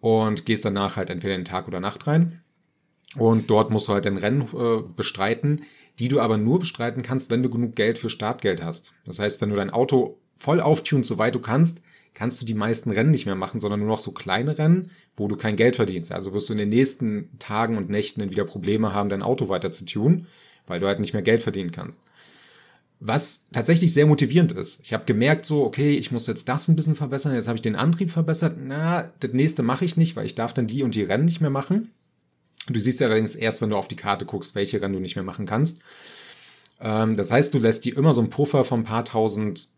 [0.00, 2.42] und gehst danach halt entweder in den Tag oder Nacht rein.
[3.16, 5.62] Und dort musst du halt dein Rennen äh, bestreiten
[6.00, 8.94] die du aber nur bestreiten kannst, wenn du genug Geld für Startgeld hast.
[9.04, 11.82] Das heißt, wenn du dein Auto voll auftunst, soweit du kannst,
[12.14, 15.28] kannst du die meisten Rennen nicht mehr machen, sondern nur noch so kleine Rennen, wo
[15.28, 16.10] du kein Geld verdienst.
[16.10, 19.50] Also wirst du in den nächsten Tagen und Nächten dann wieder Probleme haben, dein Auto
[19.50, 20.26] weiter zu tun,
[20.66, 22.00] weil du halt nicht mehr Geld verdienen kannst.
[22.98, 24.80] Was tatsächlich sehr motivierend ist.
[24.82, 27.62] Ich habe gemerkt, so, okay, ich muss jetzt das ein bisschen verbessern, jetzt habe ich
[27.62, 28.56] den Antrieb verbessert.
[28.62, 31.40] Na, das nächste mache ich nicht, weil ich darf dann die und die Rennen nicht
[31.42, 31.90] mehr machen.
[32.68, 35.24] Du siehst allerdings erst, wenn du auf die Karte guckst, welche Rennen du nicht mehr
[35.24, 35.80] machen kannst.
[36.80, 39.68] Ähm, das heißt, du lässt dir immer so einen Puffer von ein paar tausend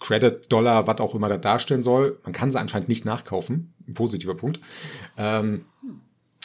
[0.00, 2.18] Credit, Dollar, was auch immer da darstellen soll.
[2.24, 3.72] Man kann sie anscheinend nicht nachkaufen.
[3.88, 4.60] Ein positiver Punkt.
[5.16, 5.64] Ähm,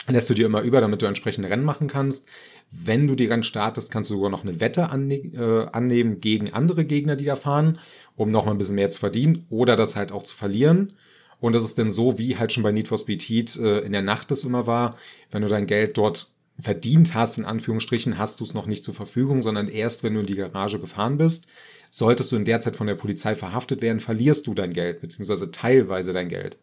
[0.08, 2.28] lässt du dir immer über, damit du entsprechende Rennen machen kannst.
[2.70, 6.52] Wenn du die Rennen startest, kannst du sogar noch eine Wette anne äh, annehmen gegen
[6.52, 7.78] andere Gegner, die da fahren,
[8.16, 10.94] um noch mal ein bisschen mehr zu verdienen oder das halt auch zu verlieren.
[11.40, 13.92] Und das ist dann so, wie halt schon bei Need for Speed Heat äh, in
[13.92, 14.96] der Nacht das immer war.
[15.30, 16.30] Wenn du dein Geld dort
[16.60, 20.20] verdient hast, in Anführungsstrichen, hast du es noch nicht zur Verfügung, sondern erst, wenn du
[20.20, 21.46] in die Garage gefahren bist.
[21.90, 25.50] Solltest du in der Zeit von der Polizei verhaftet werden, verlierst du dein Geld, beziehungsweise
[25.50, 26.58] teilweise dein Geld.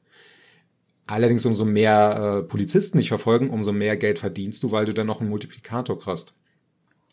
[1.07, 5.07] Allerdings, umso mehr äh, Polizisten dich verfolgen, umso mehr Geld verdienst du, weil du dann
[5.07, 6.33] noch einen Multiplikator kriegst.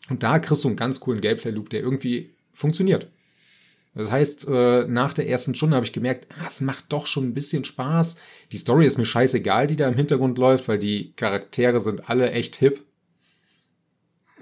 [0.09, 3.07] Und da kriegst du einen ganz coolen Gameplay-Loop, der irgendwie funktioniert.
[3.95, 7.23] Das heißt, äh, nach der ersten Stunde habe ich gemerkt, ah, es macht doch schon
[7.23, 8.17] ein bisschen Spaß.
[8.51, 12.29] Die Story ist mir scheißegal, die da im Hintergrund läuft, weil die Charaktere sind alle
[12.31, 12.83] echt hip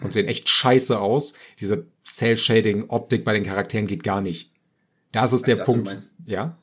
[0.01, 1.33] und sehen echt scheiße aus.
[1.59, 4.51] Diese Cell-Shading-Optik bei den Charakteren geht gar nicht.
[5.11, 5.85] Das ist der dachte, Punkt.
[5.85, 6.57] meinst, ja?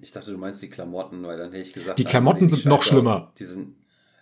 [0.00, 2.84] Ich dachte, du meinst die Klamotten, weil dann hätte ich gesagt, die Klamotten sind noch
[2.84, 3.24] schlimmer.
[3.24, 3.34] Aus.
[3.38, 3.74] Die sind,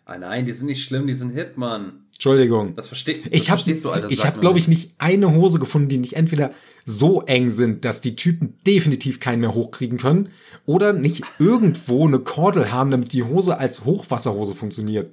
[0.06, 2.06] ah nein, die sind nicht schlimm, die sind hip, Mann.
[2.18, 2.74] Entschuldigung.
[2.74, 4.10] Das, versteh, das ich hab, verstehst du, Alter.
[4.10, 6.50] Ich habe, glaube ich, nicht eine Hose gefunden, die nicht entweder
[6.84, 10.30] so eng sind, dass die Typen definitiv keinen mehr hochkriegen können,
[10.66, 15.12] oder nicht irgendwo eine Kordel haben, damit die Hose als Hochwasserhose funktioniert.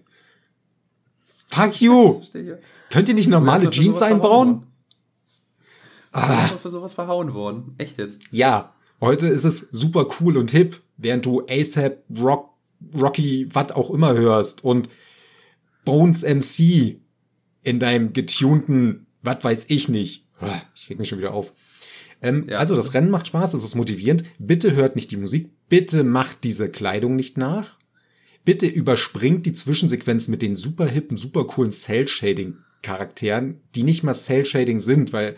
[1.45, 2.23] Fuck you!
[2.89, 4.63] Könnt ihr nicht normale Jeans einbauen?
[6.11, 6.47] Ah.
[6.57, 7.75] für sowas verhauen worden.
[7.77, 8.19] Echt jetzt?
[8.31, 8.73] Ja.
[8.99, 12.49] Heute ist es super cool und hip, während du ASAP, Rock,
[12.99, 14.89] Rocky, was auch immer hörst und
[15.85, 16.99] Bones MC
[17.63, 20.27] in deinem getunten, was weiß ich nicht.
[20.39, 21.53] Ah, ich reg mich schon wieder auf.
[22.21, 22.59] Ähm, ja.
[22.59, 24.23] Also das Rennen macht Spaß, es ist motivierend.
[24.39, 27.77] Bitte hört nicht die Musik, bitte macht diese Kleidung nicht nach.
[28.43, 34.79] Bitte überspringt die Zwischensequenz mit den super hippen, super coolen Cell-Shading-Charakteren, die nicht mal Cell-Shading
[34.79, 35.37] sind, weil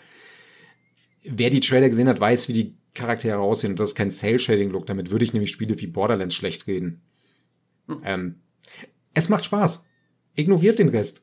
[1.23, 3.71] wer die Trailer gesehen hat, weiß, wie die Charaktere aussehen.
[3.71, 4.85] Und das ist kein Cell-Shading-Look.
[4.87, 7.01] Damit würde ich nämlich Spiele wie Borderlands schlecht reden.
[7.87, 8.01] Hm.
[8.03, 8.35] Ähm,
[9.13, 9.85] es macht Spaß.
[10.37, 11.21] Ignoriert den Rest.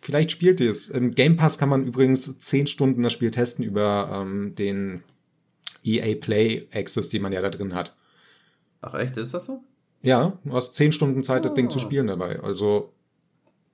[0.00, 0.88] Vielleicht spielt ihr es.
[0.88, 5.02] Im Game Pass kann man übrigens zehn Stunden das Spiel testen über ähm, den
[5.84, 7.96] EA Play Access, den man ja da drin hat.
[8.80, 9.62] Ach echt, ist das so?
[10.02, 11.48] Ja, du hast zehn Stunden Zeit, oh.
[11.48, 11.82] das Ding zu ah.
[11.82, 12.40] spielen dabei.
[12.40, 12.92] Also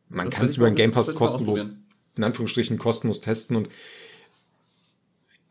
[0.08, 1.66] man kann es über den Game Pass kostenlos,
[2.16, 3.68] in Anführungsstrichen kostenlos testen und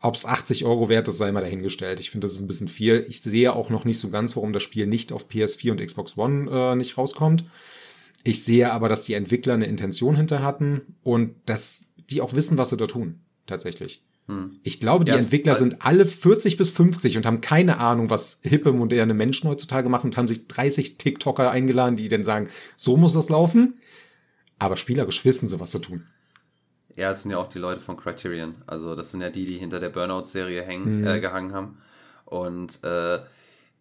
[0.00, 2.00] ob es 80 Euro wert ist, sei mal dahingestellt.
[2.00, 3.06] Ich finde, das ist ein bisschen viel.
[3.08, 6.18] Ich sehe auch noch nicht so ganz, warum das Spiel nicht auf PS4 und Xbox
[6.18, 7.44] One äh, nicht rauskommt.
[8.26, 12.58] Ich sehe aber, dass die Entwickler eine Intention hinter hatten und dass die auch wissen,
[12.58, 13.20] was sie da tun.
[13.46, 14.02] Tatsächlich.
[14.26, 14.58] Hm.
[14.64, 18.40] Ich glaube, die ja, Entwickler sind alle 40 bis 50 und haben keine Ahnung, was
[18.42, 22.96] hippe, moderne Menschen heutzutage machen und haben sich 30 TikToker eingeladen, die dann sagen, so
[22.96, 23.78] muss das laufen.
[24.58, 26.08] Aber spielerisch wissen sie, was sie tun.
[26.96, 28.56] Ja, es sind ja auch die Leute von Criterion.
[28.66, 31.06] Also das sind ja die, die hinter der Burnout-Serie mhm.
[31.06, 31.78] äh, gehangen haben.
[32.24, 33.20] Und äh,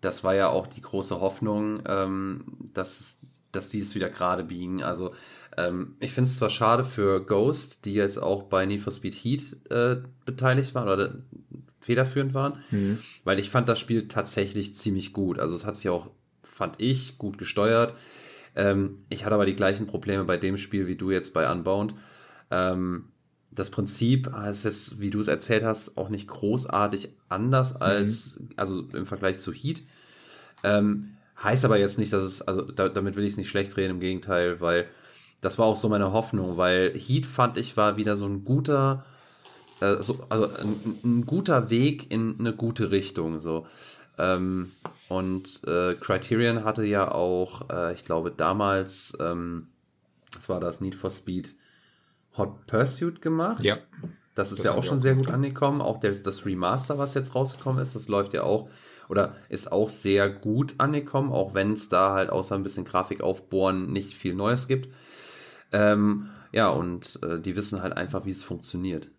[0.01, 2.43] das war ja auch die große Hoffnung, ähm,
[2.75, 3.21] dass,
[3.55, 4.83] dass die es wieder gerade biegen.
[4.83, 5.13] Also
[5.57, 9.13] ähm, ich finde es zwar schade für Ghost, die jetzt auch bei Need for Speed
[9.13, 11.15] Heat äh, beteiligt waren oder
[11.79, 12.99] federführend waren, mhm.
[13.23, 15.39] weil ich fand das Spiel tatsächlich ziemlich gut.
[15.39, 16.09] Also es hat sich auch,
[16.41, 17.93] fand ich, gut gesteuert.
[18.55, 21.93] Ähm, ich hatte aber die gleichen Probleme bei dem Spiel wie du jetzt bei Unbound.
[22.49, 23.05] Ähm,
[23.51, 27.81] das Prinzip ist jetzt, wie du es erzählt hast, auch nicht großartig anders mhm.
[27.81, 28.49] als, mhm.
[28.55, 29.83] also im Vergleich zu Heat.
[30.63, 33.75] Ähm, heißt aber jetzt nicht, dass es, also da, damit will ich es nicht schlecht
[33.77, 34.87] reden, im Gegenteil, weil
[35.41, 39.05] das war auch so meine Hoffnung, weil Heat fand ich war wieder so ein guter,
[39.81, 43.67] äh, so, also ein, ein, guter Weg in eine gute Richtung, so.
[44.17, 44.71] Ähm,
[45.09, 49.67] und äh, Criterion hatte ja auch, äh, ich glaube damals, ähm,
[50.33, 51.55] was war das, Need for Speed
[52.37, 53.63] Hot Pursuit gemacht.
[53.63, 53.77] Ja.
[54.35, 55.81] Das ist das ja auch schon sehr gut angekommen.
[55.81, 58.69] Auch der, das Remaster, was jetzt rausgekommen ist, das läuft ja auch
[59.09, 63.21] oder ist auch sehr gut angekommen, auch wenn es da halt außer ein bisschen Grafik
[63.21, 64.89] aufbohren nicht viel Neues gibt.
[65.71, 69.09] Ähm, ja, und äh, die wissen halt einfach, wie es funktioniert.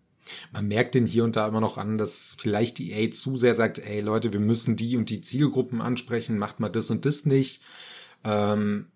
[0.51, 3.53] Man merkt den hier und da immer noch an, dass vielleicht die EA zu sehr
[3.53, 7.25] sagt, ey Leute, wir müssen die und die Zielgruppen ansprechen, macht mal das und das
[7.25, 7.61] nicht.
[8.23, 8.87] Ähm,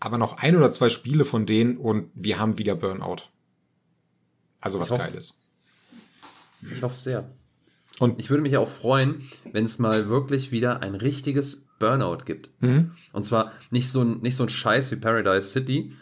[0.00, 3.22] aber noch ein oder zwei Spiele von denen und wir haben wieder Burnout.
[4.60, 5.38] Also was Geiles.
[6.72, 7.30] Ich hoffe sehr.
[7.98, 12.50] Und ich würde mich auch freuen, wenn es mal wirklich wieder ein richtiges Burnout gibt.
[12.60, 12.92] Mhm.
[13.12, 15.92] Und zwar nicht so, ein, nicht so ein Scheiß wie Paradise City.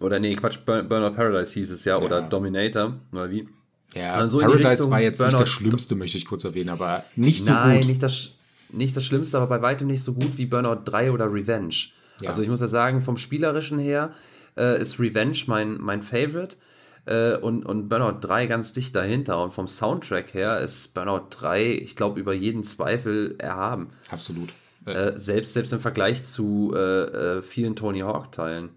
[0.00, 2.04] Oder nee, Quatsch, Burnout Paradise hieß es ja, ja.
[2.04, 3.48] oder Dominator, oder wie?
[3.94, 7.44] Ja, also Paradise war jetzt Burnout nicht das Schlimmste, möchte ich kurz erwähnen, aber nicht
[7.44, 7.88] so Nein, gut.
[7.88, 8.30] nicht das,
[8.70, 11.74] nicht das Schlimmste, aber bei weitem nicht so gut wie Burnout 3 oder Revenge.
[12.20, 12.30] Ja.
[12.30, 14.12] Also ich muss ja sagen, vom Spielerischen her
[14.56, 16.56] äh, ist Revenge mein, mein Favorite.
[17.04, 19.42] Äh, und, und Burnout 3 ganz dicht dahinter.
[19.42, 23.90] Und vom Soundtrack her ist Burnout 3, ich glaube, über jeden Zweifel erhaben.
[24.10, 24.50] Absolut.
[24.86, 28.70] Äh, selbst, selbst im Vergleich zu äh, äh vielen Tony Hawk-Teilen.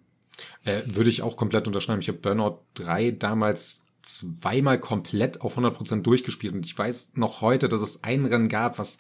[0.64, 2.02] Äh, würde ich auch komplett unterschreiben.
[2.02, 7.70] Ich habe Burnout 3 damals zweimal komplett auf 100% durchgespielt und ich weiß noch heute,
[7.70, 9.00] dass es ein Rennen gab, was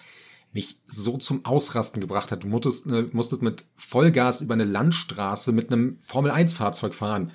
[0.51, 2.43] mich so zum Ausrasten gebracht hat.
[2.43, 7.31] Du musstest, äh, musstest mit Vollgas über eine Landstraße mit einem Formel-1-Fahrzeug fahren.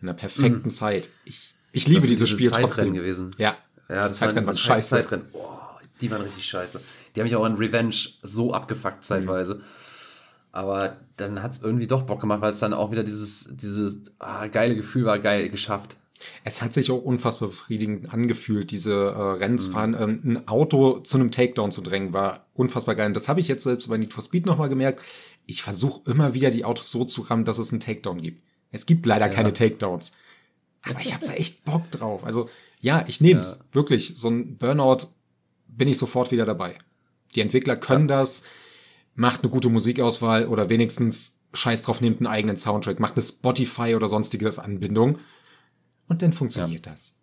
[0.00, 0.70] In einer perfekten mhm.
[0.70, 1.08] Zeit.
[1.24, 2.94] Ich, ich liebe dieses diese Spiel Zeitrennen trotzdem.
[2.94, 3.34] gewesen.
[3.38, 3.56] Ja,
[3.88, 4.90] ja das Zeitrennen waren scheiße.
[4.90, 5.26] Zeitrennen.
[5.32, 5.58] Oh,
[6.00, 6.80] die waren richtig scheiße.
[7.14, 9.56] Die haben mich auch in Revenge so abgefuckt zeitweise.
[9.56, 9.62] Mhm.
[10.52, 13.98] Aber dann hat es irgendwie doch Bock gemacht, weil es dann auch wieder dieses, dieses
[14.18, 15.96] ah, geile Gefühl war, geil geschafft.
[16.42, 19.90] Es hat sich auch unfassbar befriedigend angefühlt, diese äh, Renns fahren.
[19.90, 20.00] Mhm.
[20.00, 23.06] Ähm, ein Auto zu einem Takedown zu drängen, war unfassbar geil.
[23.06, 25.02] Und das habe ich jetzt selbst bei Need for Speed nochmal gemerkt.
[25.46, 28.42] Ich versuche immer wieder, die Autos so zu rammen, dass es einen Takedown gibt.
[28.70, 29.32] Es gibt leider ja.
[29.32, 30.12] keine Takedowns.
[30.82, 32.24] Aber ich habe da echt Bock drauf.
[32.24, 32.48] Also,
[32.80, 33.52] ja, ich nehme es.
[33.52, 33.56] Ja.
[33.72, 34.12] Wirklich.
[34.16, 35.08] So ein Burnout
[35.66, 36.78] bin ich sofort wieder dabei.
[37.34, 38.18] Die Entwickler können ja.
[38.18, 38.42] das.
[39.14, 43.00] Macht eine gute Musikauswahl oder wenigstens scheiß drauf, nehmt einen eigenen Soundtrack.
[43.00, 45.18] Macht eine Spotify oder sonstiges Anbindung.
[46.08, 46.92] Und dann funktioniert ja.
[46.92, 47.14] das.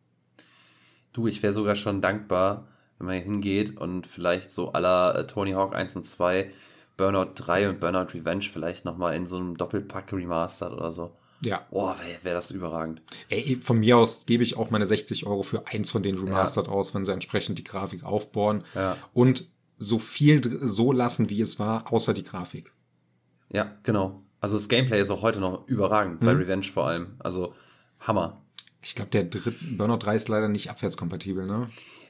[1.14, 2.68] Du, ich wäre sogar schon dankbar,
[2.98, 6.52] wenn man hingeht und vielleicht so aller äh, Tony Hawk 1 und 2,
[6.98, 11.16] Burnout 3 und Burnout Revenge vielleicht nochmal in so einem Doppelpack remastert oder so.
[11.42, 11.66] Ja.
[11.70, 13.02] Boah, wäre wär das überragend.
[13.30, 16.68] Ey, von mir aus gebe ich auch meine 60 Euro für eins von den Remastered
[16.68, 16.74] ja.
[16.74, 18.64] aus, wenn sie entsprechend die Grafik aufbohren.
[18.74, 18.98] Ja.
[19.14, 22.72] Und so viel so lassen, wie es war, außer die Grafik.
[23.50, 24.24] Ja, genau.
[24.40, 26.26] Also das Gameplay ist auch heute noch überragend, mhm.
[26.26, 27.16] bei Revenge vor allem.
[27.20, 27.54] Also
[28.00, 28.42] Hammer.
[28.82, 31.68] Ich glaube, der dritte Burnout 3 ist leider nicht abwärtskompatibel, ne?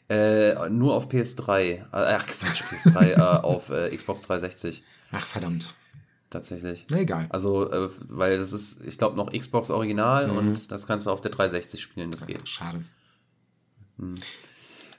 [0.10, 1.62] Äh, nur auf PS3.
[1.62, 4.84] Äh, ach, Quatsch, PS3, äh, auf äh, Xbox 360.
[5.12, 5.74] Ach, verdammt.
[6.30, 6.86] Tatsächlich.
[6.90, 7.28] Na, egal.
[7.30, 10.38] Also, äh, weil das ist, ich glaube, noch Xbox Original mhm.
[10.38, 12.48] und das kannst du auf der 360 spielen, das geht.
[12.48, 12.84] Schade.
[13.98, 14.16] Hm.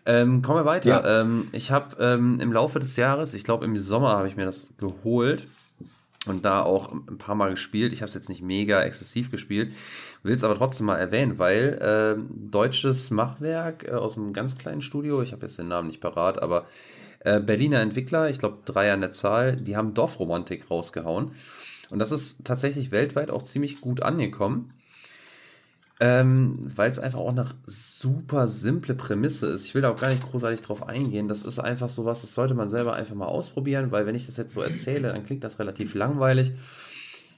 [0.07, 0.89] Ähm, kommen wir weiter.
[0.89, 1.23] Ja.
[1.23, 4.45] Ähm, ich habe ähm, im Laufe des Jahres, ich glaube im Sommer habe ich mir
[4.45, 5.49] das geholt
[6.27, 7.93] und da auch ein paar Mal gespielt.
[7.93, 9.75] Ich habe es jetzt nicht mega exzessiv gespielt,
[10.23, 14.81] will es aber trotzdem mal erwähnen, weil äh, deutsches Machwerk äh, aus einem ganz kleinen
[14.81, 16.67] Studio, ich habe jetzt den Namen nicht parat, aber
[17.27, 21.33] äh, Berliner Entwickler, ich glaube drei an der Zahl, die haben Dorfromantik rausgehauen.
[21.91, 24.73] Und das ist tatsächlich weltweit auch ziemlich gut angekommen.
[25.99, 29.65] Ähm, weil es einfach auch eine super simple Prämisse ist.
[29.65, 31.27] Ich will da auch gar nicht großartig drauf eingehen.
[31.27, 34.27] Das ist einfach so was, das sollte man selber einfach mal ausprobieren, weil wenn ich
[34.27, 36.53] das jetzt so erzähle, dann klingt das relativ langweilig.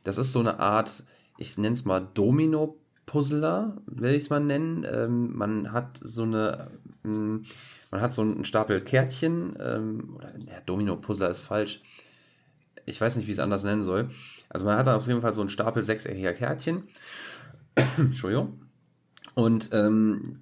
[0.02, 1.04] Das ist so eine Art,
[1.38, 4.84] ich nenne es mal Domino-Puzzler, will ich es mal nennen.
[4.90, 6.66] Ähm, man hat so eine,
[7.04, 7.44] ähm,
[7.90, 11.82] man hat so einen Stapel Kärtchen, ähm, oder ja, Domino-Puzzler ist falsch.
[12.86, 14.10] Ich weiß nicht, wie ich es anders nennen soll.
[14.48, 16.84] Also man hat da auf jeden Fall so einen Stapel sechseckiger Kärtchen
[17.96, 18.60] Entschuldigung.
[19.34, 20.40] Und ähm,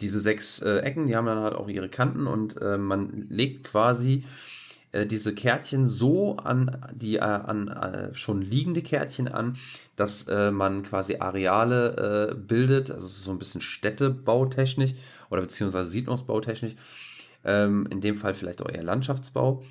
[0.00, 3.64] diese sechs äh, Ecken, die haben dann halt auch ihre Kanten und äh, man legt
[3.64, 4.24] quasi
[4.94, 9.56] äh, diese Kärtchen so an die äh, an äh, schon liegende Kärtchen an,
[9.96, 14.94] dass äh, man quasi Areale bildet, also so ein bisschen Städtebautechnisch
[15.30, 16.74] oder beziehungsweise Siedlungsbautechnisch.
[17.44, 19.62] Ähm, in dem Fall vielleicht auch eher Landschaftsbau.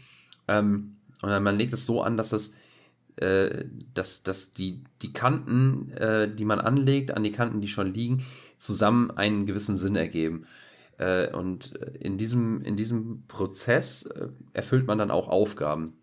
[0.48, 2.52] Ähm, und dann man legt es so an, dass das
[3.16, 7.94] äh, dass, dass die, die Kanten, äh, die man anlegt, an die Kanten, die schon
[7.94, 8.26] liegen,
[8.58, 10.48] zusammen einen gewissen Sinn ergeben.
[10.98, 15.94] Äh, und in diesem, in diesem Prozess äh, erfüllt man dann auch Aufgaben.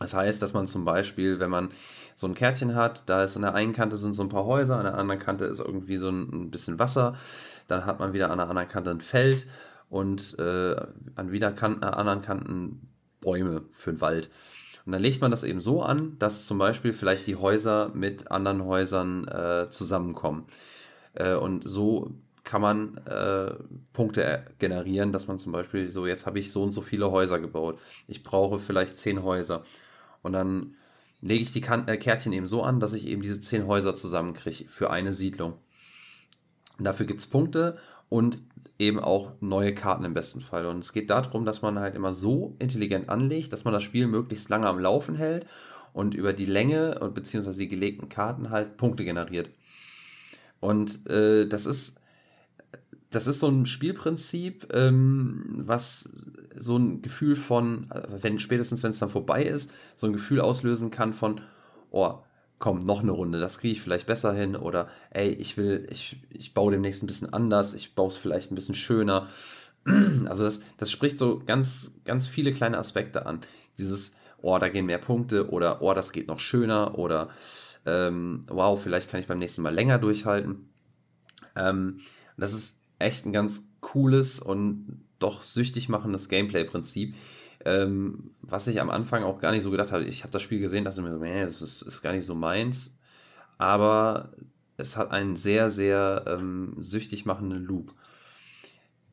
[0.00, 1.70] Das heißt, dass man zum Beispiel, wenn man
[2.16, 4.76] so ein Kärtchen hat, da ist an der einen Kante sind so ein paar Häuser,
[4.76, 7.14] an der anderen Kante ist irgendwie so ein, bisschen Wasser,
[7.68, 9.46] dann hat man wieder an der anderen Kante ein Feld
[9.88, 10.76] und äh,
[11.14, 12.88] an wieder kan anderen Kanten
[13.20, 14.30] Bäume für den Wald.
[14.84, 18.30] Und dann legt man das eben so an, dass zum Beispiel vielleicht die Häuser mit
[18.30, 20.46] anderen Häusern äh, zusammenkommen.
[21.14, 22.10] Äh, und so
[22.44, 23.54] kann man äh,
[23.92, 27.40] Punkte generieren, dass man zum Beispiel so, jetzt habe ich so und so viele Häuser
[27.40, 27.80] gebaut.
[28.06, 29.64] Ich brauche vielleicht zehn Häuser.
[30.22, 30.74] Und dann
[31.22, 33.94] lege ich die kan äh, Kärtchen eben so an, dass ich eben diese zehn Häuser
[33.94, 35.54] zusammenkriege für eine Siedlung.
[36.78, 37.78] Dafür gibt es Punkte
[38.10, 38.42] und
[38.78, 40.66] eben auch neue Karten im besten Fall.
[40.66, 44.06] Und es geht darum, dass man halt immer so intelligent anlegt, dass man das Spiel
[44.06, 45.46] möglichst lange am Laufen hält
[45.92, 49.48] und über die Länge und beziehungsweise die gelegten Karten halt Punkte generiert.
[50.60, 52.00] Und äh, das ist
[53.14, 56.10] das ist so ein Spielprinzip, ähm, was
[56.56, 60.90] so ein Gefühl von, wenn spätestens wenn es dann vorbei ist, so ein Gefühl auslösen
[60.90, 61.40] kann von,
[61.90, 62.18] oh,
[62.58, 66.22] komm, noch eine Runde, das kriege ich vielleicht besser hin oder ey, ich will, ich,
[66.30, 69.28] ich baue demnächst ein bisschen anders, ich baue es vielleicht ein bisschen schöner.
[70.24, 73.40] Also das, das spricht so ganz, ganz viele kleine Aspekte an.
[73.76, 77.28] Dieses, oh, da gehen mehr Punkte oder oh, das geht noch schöner oder
[77.84, 80.70] ähm, wow, vielleicht kann ich beim nächsten Mal länger durchhalten.
[81.54, 82.00] Ähm,
[82.38, 87.14] das ist echt ein ganz cooles und doch süchtig machendes Gameplay-Prinzip.
[87.64, 90.04] Ähm, was ich am Anfang auch gar nicht so gedacht habe.
[90.04, 92.98] Ich habe das Spiel gesehen, dachte mir, nee, das ist, ist, gar nicht so meins.
[93.56, 94.32] Aber
[94.76, 97.94] es hat einen sehr, sehr ähm, süchtig machenden Loop.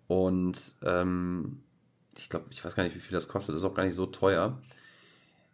[0.07, 1.63] Und ähm,
[2.17, 3.55] ich glaube, ich weiß gar nicht, wie viel das kostet.
[3.55, 4.59] Das ist auch gar nicht so teuer.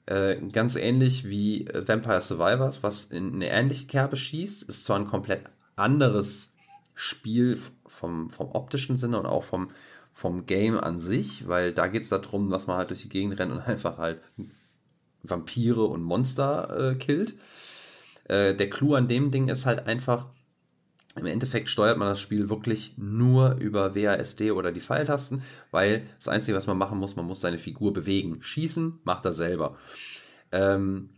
[0.08, 5.06] Äh, ganz ähnlich wie Vampire Survivors, was in eine ähnliche Kerbe schießt, ist zwar ein
[5.06, 5.44] komplett
[5.76, 6.54] anderes
[7.00, 9.70] Spiel vom, vom optischen Sinne und auch vom,
[10.14, 13.40] vom Game an sich, weil da geht es darum, dass man halt durch die Gegend
[13.40, 14.20] rennt und einfach halt
[15.22, 17.36] Vampire und Monster äh, killt.
[18.26, 20.26] Äh, der Clou an dem Ding ist halt einfach,
[21.16, 26.28] im Endeffekt steuert man das Spiel wirklich nur über WASD oder die Pfeiltasten, weil das
[26.28, 28.42] Einzige, was man machen muss, man muss seine Figur bewegen.
[28.42, 29.78] Schießen macht er selber.
[30.52, 31.10] Ähm,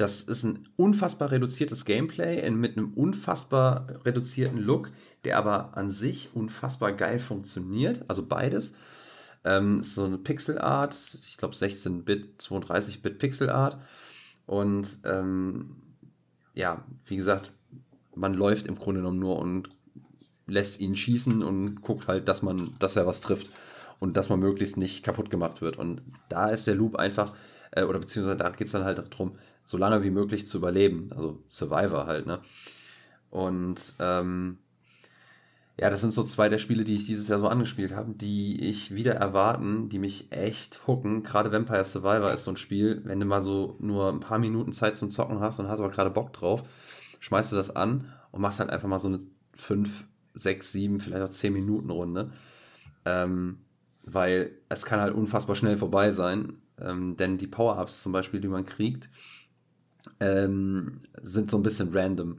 [0.00, 4.90] das ist ein unfassbar reduziertes Gameplay mit einem unfassbar reduzierten Look,
[5.24, 8.04] der aber an sich unfassbar geil funktioniert.
[8.08, 8.72] Also beides.
[9.44, 13.78] Ähm, so eine Pixelart, ich glaube 16-Bit, 32-Bit Pixelart.
[14.46, 15.76] Und ähm,
[16.54, 17.52] ja, wie gesagt,
[18.14, 19.68] man läuft im Grunde genommen nur und
[20.46, 23.48] lässt ihn schießen und guckt halt, dass man, dass er was trifft
[23.98, 25.76] und dass man möglichst nicht kaputt gemacht wird.
[25.76, 27.32] Und da ist der Loop einfach,
[27.70, 31.10] äh, oder beziehungsweise da geht es dann halt darum, so lange wie möglich zu überleben.
[31.12, 32.40] Also Survivor halt, ne?
[33.30, 34.58] Und ähm,
[35.80, 38.68] ja, das sind so zwei der Spiele, die ich dieses Jahr so angespielt habe, die
[38.68, 41.22] ich wieder erwarten, die mich echt hooken.
[41.22, 44.74] Gerade Vampire Survivor ist so ein Spiel, wenn du mal so nur ein paar Minuten
[44.74, 46.64] Zeit zum Zocken hast und hast aber gerade Bock drauf,
[47.20, 49.20] schmeißt du das an und machst halt einfach mal so eine
[49.54, 50.04] 5,
[50.34, 52.30] 6, 7, vielleicht auch 10 Minuten Runde.
[53.06, 53.60] Ähm,
[54.04, 56.58] weil es kann halt unfassbar schnell vorbei sein.
[56.78, 59.08] Ähm, denn die Power-Ups zum Beispiel, die man kriegt,
[60.20, 62.36] ähm, sind so ein bisschen random.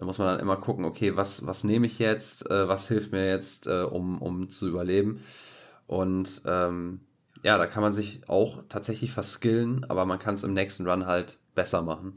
[0.00, 3.12] Da muss man dann immer gucken, okay, was, was nehme ich jetzt, äh, was hilft
[3.12, 5.20] mir jetzt, äh, um, um zu überleben.
[5.86, 7.00] Und ähm,
[7.42, 11.04] ja, da kann man sich auch tatsächlich verskillen, aber man kann es im nächsten Run
[11.04, 12.14] halt besser machen.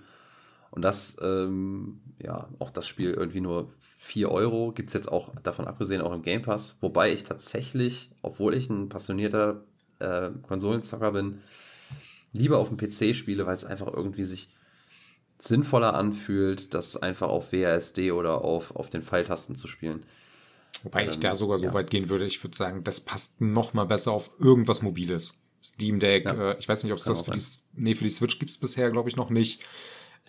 [0.71, 5.35] Und das, ähm, ja, auch das Spiel irgendwie nur 4 Euro, gibt es jetzt auch
[5.43, 6.77] davon abgesehen auch im Game Pass.
[6.79, 9.61] Wobei ich tatsächlich, obwohl ich ein passionierter
[9.99, 11.41] äh, Konsolenzocker bin,
[12.31, 14.53] lieber auf dem PC spiele, weil es einfach irgendwie sich
[15.39, 20.05] sinnvoller anfühlt, das einfach auf WASD oder auf, auf den Pfeiltasten zu spielen.
[20.83, 21.73] Wobei ähm, ich da sogar so ja.
[21.73, 25.35] weit gehen würde, ich würde sagen, das passt noch mal besser auf irgendwas Mobiles.
[25.63, 26.51] Steam Deck, ja.
[26.51, 28.57] äh, ich weiß nicht, ob es das für die, nee, für die Switch gibt es
[28.57, 29.63] bisher, glaube ich, noch nicht.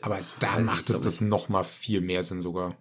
[0.00, 2.76] Aber da weiß macht es das noch mal viel mehr Sinn sogar.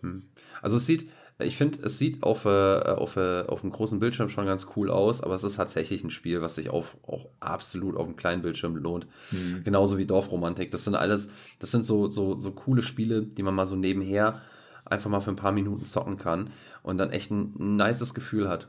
[0.00, 0.28] Hm.
[0.60, 1.10] Also es sieht,
[1.44, 4.90] ich finde, es sieht auf, äh, auf, äh, auf einem großen Bildschirm schon ganz cool
[4.90, 8.42] aus, aber es ist tatsächlich ein Spiel, was sich auf, auch absolut auf einem kleinen
[8.42, 9.06] Bildschirm lohnt.
[9.30, 9.62] Mhm.
[9.64, 10.70] Genauso wie Dorfromantik.
[10.70, 11.28] Das sind alles,
[11.58, 14.42] das sind so, so, so coole Spiele, die man mal so nebenher
[14.84, 16.50] einfach mal für ein paar Minuten zocken kann
[16.82, 18.68] und dann echt ein, ein nices Gefühl hat.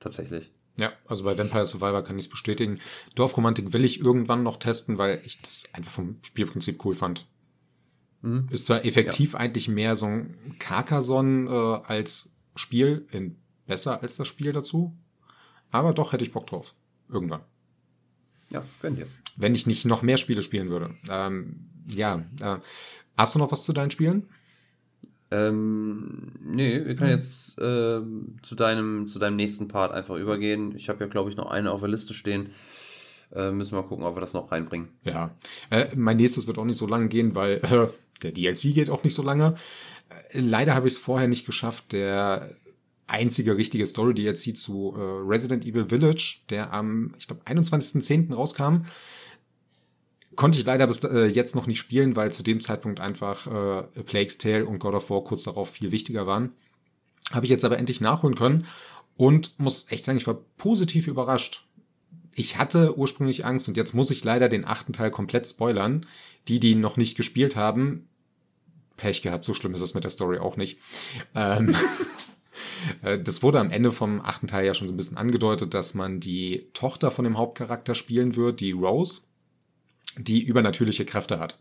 [0.00, 0.50] Tatsächlich.
[0.78, 2.80] Ja, also bei Vampire Survivor kann ich es bestätigen.
[3.14, 7.26] Dorfromantik will ich irgendwann noch testen, weil ich das einfach vom Spielprinzip cool fand.
[8.26, 8.48] Mhm.
[8.50, 9.38] Ist zwar effektiv ja.
[9.38, 14.92] eigentlich mehr so ein Carcassonne äh, als Spiel, in besser als das Spiel dazu.
[15.70, 16.74] Aber doch hätte ich Bock drauf.
[17.08, 17.42] Irgendwann.
[18.50, 19.06] Ja, gönn dir.
[19.36, 20.94] Wenn ich nicht noch mehr Spiele spielen würde.
[21.08, 22.56] Ähm, ja, äh,
[23.16, 24.28] hast du noch was zu deinen Spielen?
[25.30, 27.18] Ähm, nee, wir können hm.
[27.18, 28.00] jetzt äh,
[28.42, 30.74] zu, deinem, zu deinem nächsten Part einfach übergehen.
[30.76, 32.50] Ich habe ja, glaube ich, noch eine auf der Liste stehen.
[33.34, 34.88] Äh, müssen wir gucken, ob wir das noch reinbringen.
[35.04, 35.30] Ja,
[35.70, 37.88] äh, mein nächstes wird auch nicht so lang gehen, weil äh,
[38.22, 39.56] der DLC geht auch nicht so lange.
[40.32, 42.56] Äh, leider habe ich es vorher nicht geschafft, der
[43.06, 48.34] einzige richtige Story-DLC zu äh, Resident Evil Village, der am, ich glaube, 21.10.
[48.34, 48.86] rauskam.
[50.34, 54.02] Konnte ich leider bis äh, jetzt noch nicht spielen, weil zu dem Zeitpunkt einfach äh,
[54.02, 56.52] Plague's Tale und God of War kurz darauf viel wichtiger waren.
[57.30, 58.66] Habe ich jetzt aber endlich nachholen können
[59.16, 61.65] und muss echt sagen, ich war positiv überrascht
[62.36, 66.06] ich hatte ursprünglich Angst und jetzt muss ich leider den achten Teil komplett spoilern.
[66.48, 68.08] Die, die ihn noch nicht gespielt haben,
[68.96, 70.78] Pech gehabt, so schlimm ist es mit der Story auch nicht.
[71.34, 71.74] Ähm,
[73.02, 75.94] äh, das wurde am Ende vom achten Teil ja schon so ein bisschen angedeutet, dass
[75.94, 79.22] man die Tochter von dem Hauptcharakter spielen wird, die Rose,
[80.18, 81.58] die übernatürliche Kräfte hat.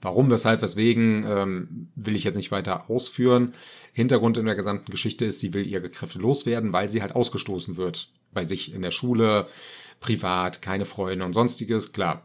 [0.00, 3.54] Warum, weshalb, weswegen, ähm, will ich jetzt nicht weiter ausführen.
[3.92, 7.76] Hintergrund in der gesamten Geschichte ist, sie will ihre Kräfte loswerden, weil sie halt ausgestoßen
[7.76, 8.10] wird.
[8.32, 9.46] Bei sich in der Schule,
[10.00, 11.92] privat, keine Freunde und sonstiges.
[11.92, 12.24] Klar,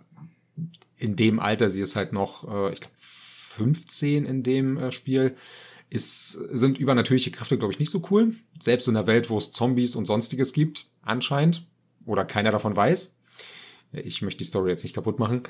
[0.98, 5.36] in dem Alter, sie ist halt noch, äh, ich glaube, 15 in dem äh, Spiel,
[5.90, 8.34] ist, sind übernatürliche Kräfte, glaube ich, nicht so cool.
[8.60, 11.68] Selbst in der Welt, wo es Zombies und sonstiges gibt, anscheinend.
[12.06, 13.16] Oder keiner davon weiß.
[13.92, 15.44] Ich möchte die Story jetzt nicht kaputt machen.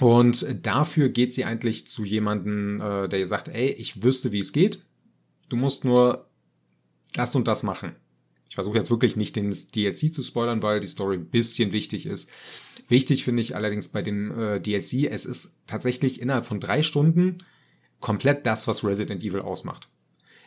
[0.00, 4.40] Und dafür geht sie eigentlich zu jemandem, äh, der ihr sagt, ey, ich wüsste, wie
[4.40, 4.82] es geht.
[5.48, 6.26] Du musst nur
[7.12, 7.94] das und das machen.
[8.52, 12.04] Ich versuche jetzt wirklich nicht den DLC zu spoilern, weil die Story ein bisschen wichtig
[12.04, 12.28] ist.
[12.86, 17.44] Wichtig finde ich allerdings bei dem äh, DLC, es ist tatsächlich innerhalb von drei Stunden
[18.00, 19.88] komplett das, was Resident Evil ausmacht.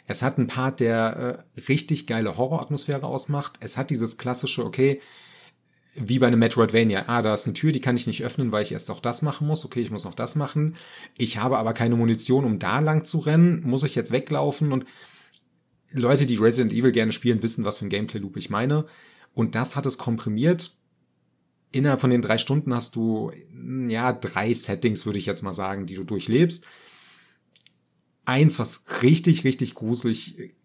[0.05, 3.53] Es hat einen Part, der äh, richtig geile Horroratmosphäre ausmacht.
[3.59, 5.01] Es hat dieses klassische, okay,
[5.95, 7.05] wie bei einem Metroidvania.
[7.07, 9.23] Ah, da ist eine Tür, die kann ich nicht öffnen, weil ich erst auch das
[9.23, 9.65] machen muss.
[9.65, 10.75] Okay, ich muss noch das machen.
[11.17, 13.63] Ich habe aber keine Munition, um da lang zu rennen.
[13.65, 14.71] Muss ich jetzt weglaufen?
[14.71, 14.85] Und
[15.95, 18.85] Leute, die Resident Evil gerne spielen, wissen, was für ein Gameplay-Loop ich meine.
[19.33, 20.75] Und das hat es komprimiert.
[21.71, 23.31] Innerhalb von den drei Stunden hast du,
[23.87, 26.65] ja, drei Settings, würde ich jetzt mal sagen, die du durchlebst.
[28.25, 30.55] Eins, was richtig, richtig gruselig,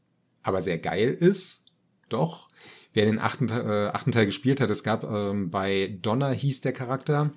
[0.42, 1.64] aber sehr geil ist.
[2.08, 2.48] Doch.
[2.92, 6.72] Wer den achten, äh, achten Teil gespielt hat, es gab ähm, bei Donner hieß der
[6.72, 7.32] Charakter,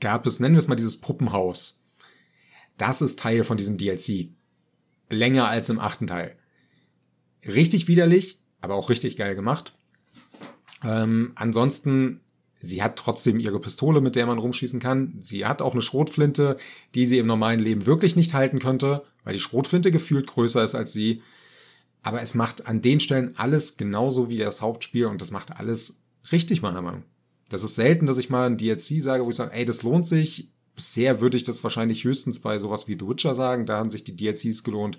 [0.00, 1.80] gab es, nennen wir es mal dieses Puppenhaus.
[2.76, 4.30] Das ist Teil von diesem DLC.
[5.10, 6.37] Länger als im achten Teil.
[7.46, 9.74] Richtig widerlich, aber auch richtig geil gemacht.
[10.84, 12.20] Ähm, ansonsten
[12.60, 15.14] Sie hat trotzdem ihre Pistole, mit der man rumschießen kann.
[15.20, 16.56] Sie hat auch eine Schrotflinte,
[16.94, 20.74] die sie im normalen Leben wirklich nicht halten könnte, weil die Schrotflinte gefühlt größer ist
[20.74, 21.22] als sie.
[22.02, 25.98] Aber es macht an den Stellen alles genauso wie das Hauptspiel und das macht alles
[26.32, 27.04] richtig, meiner Meinung.
[27.48, 30.06] Das ist selten, dass ich mal ein DLC sage, wo ich sage, ey, das lohnt
[30.06, 30.50] sich.
[30.74, 34.04] Bisher würde ich das wahrscheinlich höchstens bei sowas wie The Witcher sagen, da haben sich
[34.04, 34.98] die DLCs gelohnt.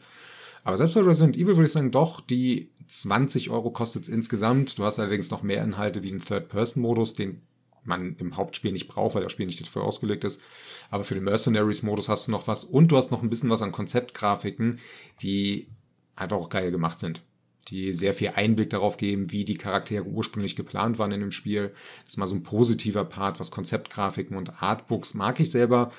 [0.63, 4.77] Aber selbst bei Resident Evil würde ich sagen, doch, die 20 Euro kostet es insgesamt.
[4.77, 7.41] Du hast allerdings noch mehr Inhalte wie einen Third-Person-Modus, den
[7.83, 10.41] man im Hauptspiel nicht braucht, weil das Spiel nicht dafür ausgelegt ist.
[10.89, 13.61] Aber für den Mercenaries-Modus hast du noch was und du hast noch ein bisschen was
[13.61, 14.79] an Konzeptgrafiken,
[15.21, 15.67] die
[16.15, 17.21] einfach auch geil gemacht sind.
[17.67, 21.71] Die sehr viel Einblick darauf geben, wie die Charaktere ursprünglich geplant waren in dem Spiel.
[22.03, 25.91] Das ist mal so ein positiver Part, was Konzeptgrafiken und Artbooks mag ich selber.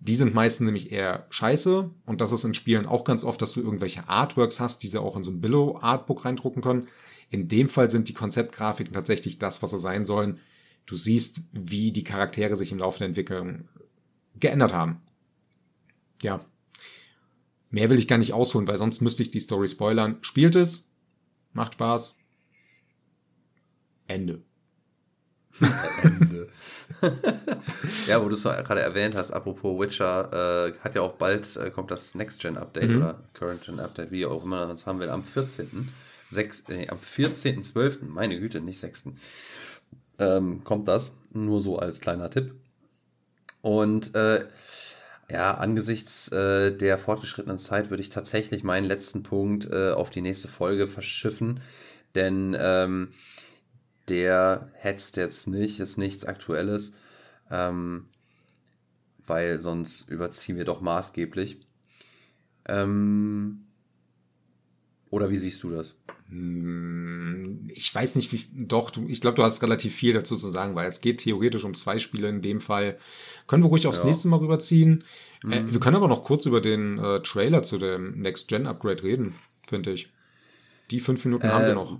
[0.00, 1.90] Die sind meistens nämlich eher scheiße.
[2.06, 5.00] Und das ist in Spielen auch ganz oft, dass du irgendwelche Artworks hast, die sie
[5.00, 6.86] auch in so ein Billow-Artbook reindrucken können.
[7.30, 10.40] In dem Fall sind die Konzeptgrafiken tatsächlich das, was sie sein sollen
[10.88, 13.68] du siehst, wie die Charaktere sich im Laufe der Entwicklung
[14.40, 15.00] geändert haben.
[16.22, 16.40] Ja.
[17.70, 20.16] Mehr will ich gar nicht ausholen, weil sonst müsste ich die Story spoilern.
[20.22, 20.88] Spielt es,
[21.52, 22.16] macht Spaß.
[24.06, 24.42] Ende.
[28.06, 31.70] Ja, wo du es gerade erwähnt hast, apropos Witcher, äh, hat ja auch bald, äh,
[31.70, 32.96] kommt das Next-Gen-Update mhm.
[32.96, 35.88] oder Current-Gen-Update, wie auch immer man es haben will, am 14.
[36.30, 39.04] 6, äh, am 14.12., meine Güte, nicht 6
[40.18, 41.12] ähm, kommt das.
[41.32, 42.54] Nur so als kleiner Tipp.
[43.60, 44.46] Und äh,
[45.30, 50.22] ja, angesichts äh, der fortgeschrittenen Zeit würde ich tatsächlich meinen letzten Punkt äh, auf die
[50.22, 51.60] nächste Folge verschiffen,
[52.14, 53.12] denn ähm,
[54.08, 56.92] der hetzt jetzt nicht, ist nichts Aktuelles,
[57.50, 58.06] ähm,
[59.26, 61.58] weil sonst überziehen wir doch maßgeblich.
[62.66, 63.64] Ähm,
[65.10, 65.96] oder wie siehst du das?
[66.28, 70.50] Hm, ich weiß nicht, wie, doch, du, ich glaube, du hast relativ viel dazu zu
[70.50, 72.98] sagen, weil es geht theoretisch um zwei Spiele in dem Fall.
[73.46, 74.04] Können wir ruhig aufs ja.
[74.04, 75.04] nächste Mal rüberziehen.
[75.42, 75.52] Mhm.
[75.52, 79.34] Äh, wir können aber noch kurz über den äh, Trailer zu dem Next-Gen-Upgrade reden,
[79.66, 80.10] finde ich.
[80.90, 81.98] Die fünf Minuten äh, haben wir noch.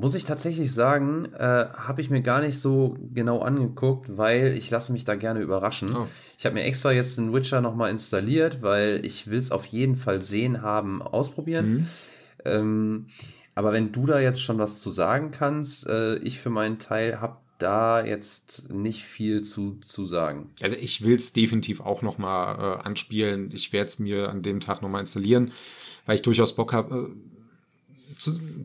[0.00, 4.70] Muss ich tatsächlich sagen, äh, habe ich mir gar nicht so genau angeguckt, weil ich
[4.70, 5.96] lasse mich da gerne überraschen.
[5.96, 6.06] Oh.
[6.38, 9.96] Ich habe mir extra jetzt den Witcher nochmal installiert, weil ich will es auf jeden
[9.96, 11.70] Fall sehen, haben, ausprobieren.
[11.70, 11.86] Mhm.
[12.44, 13.06] Ähm,
[13.54, 17.20] aber wenn du da jetzt schon was zu sagen kannst, äh, ich für meinen Teil
[17.20, 20.50] habe da jetzt nicht viel zu, zu sagen.
[20.62, 23.50] Also ich will es definitiv auch nochmal äh, anspielen.
[23.52, 25.50] Ich werde es mir an dem Tag nochmal installieren,
[26.06, 27.10] weil ich durchaus Bock habe.
[27.10, 27.37] Äh,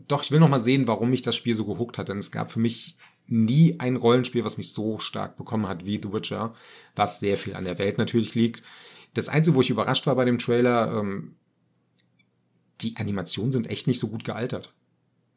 [0.08, 2.08] doch, ich will nochmal sehen, warum mich das Spiel so gehuckt hat.
[2.08, 2.96] Denn es gab für mich
[3.26, 6.54] nie ein Rollenspiel, was mich so stark bekommen hat wie The Witcher,
[6.94, 8.62] was sehr viel an der Welt natürlich liegt.
[9.14, 11.36] Das Einzige, wo ich überrascht war bei dem Trailer, ähm,
[12.80, 14.74] die Animationen sind echt nicht so gut gealtert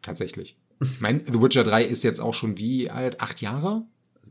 [0.01, 0.57] tatsächlich.
[0.82, 3.20] Ich meine, The Witcher 3 ist jetzt auch schon wie alt?
[3.22, 3.84] Acht Jahre?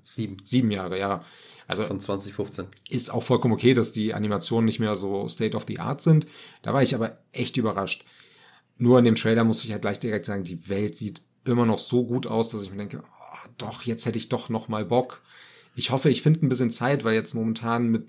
[0.02, 0.36] Sieben.
[0.44, 1.24] Sieben Jahre, ja.
[1.66, 2.66] Also von 2015.
[2.88, 6.26] Ist auch vollkommen okay, dass die Animationen nicht mehr so State of the Art sind.
[6.62, 8.04] Da war ich aber echt überrascht.
[8.78, 11.78] Nur in dem Trailer muss ich halt gleich direkt sagen, die Welt sieht immer noch
[11.78, 14.84] so gut aus, dass ich mir denke, oh, doch, jetzt hätte ich doch noch mal
[14.84, 15.22] Bock.
[15.74, 18.08] Ich hoffe, ich finde ein bisschen Zeit, weil jetzt momentan mit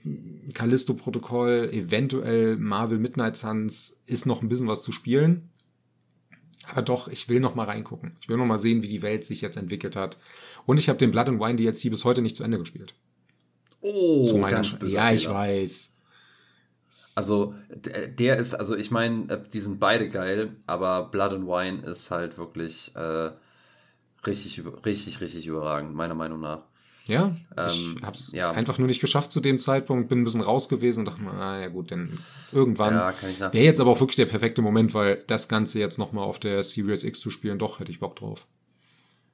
[0.53, 5.49] Callisto-Protokoll, eventuell Marvel Midnight Suns ist noch ein bisschen was zu spielen.
[6.69, 8.17] Aber doch, ich will noch mal reingucken.
[8.21, 10.17] Ich will noch mal sehen, wie die Welt sich jetzt entwickelt hat.
[10.65, 12.93] Und ich habe den Blood and Wine DLC bis heute nicht zu Ende gespielt.
[13.81, 15.93] Oh, Zu meiner ganz böser Ja, ich weiß.
[17.15, 21.85] Also, der ist, also ich meine, äh, die sind beide geil, aber Blood and Wine
[21.85, 23.31] ist halt wirklich äh,
[24.25, 26.63] richtig, richtig, richtig überragend, meiner Meinung nach.
[27.07, 28.51] Ja, Ähm, ich hab's ja.
[28.51, 31.31] einfach nur nicht geschafft zu dem Zeitpunkt, bin ein bisschen raus gewesen und dachte mir,
[31.31, 32.09] ah ja gut, denn
[32.51, 33.13] irgendwann Ja,
[33.53, 36.63] wäre jetzt aber auch wirklich der perfekte Moment, weil das Ganze jetzt nochmal auf der
[36.63, 38.45] Series X zu spielen, doch hätte ich Bock drauf.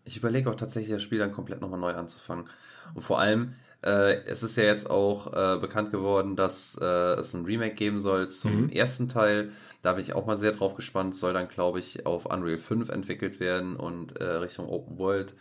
[0.05, 2.45] Ich überlege auch tatsächlich, das Spiel dann komplett nochmal neu anzufangen.
[2.93, 7.33] Und vor allem, äh, es ist ja jetzt auch äh, bekannt geworden, dass äh, es
[7.33, 8.69] ein Remake geben soll zum Mhm.
[8.69, 9.51] ersten Teil.
[9.81, 11.15] Da bin ich auch mal sehr drauf gespannt.
[11.15, 15.33] Soll dann, glaube ich, auf Unreal 5 entwickelt werden und äh, Richtung Open World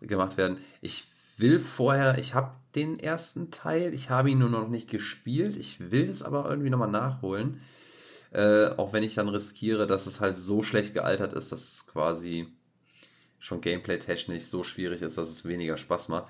[0.00, 0.58] gemacht werden.
[0.80, 1.04] Ich
[1.36, 5.56] will vorher, ich habe den ersten Teil, ich habe ihn nur noch nicht gespielt.
[5.56, 7.60] Ich will es aber irgendwie nochmal nachholen.
[8.32, 11.86] Äh, auch wenn ich dann riskiere, dass es halt so schlecht gealtert ist, dass es
[11.86, 12.48] quasi
[13.38, 16.26] schon gameplay-technisch so schwierig ist, dass es weniger Spaß macht.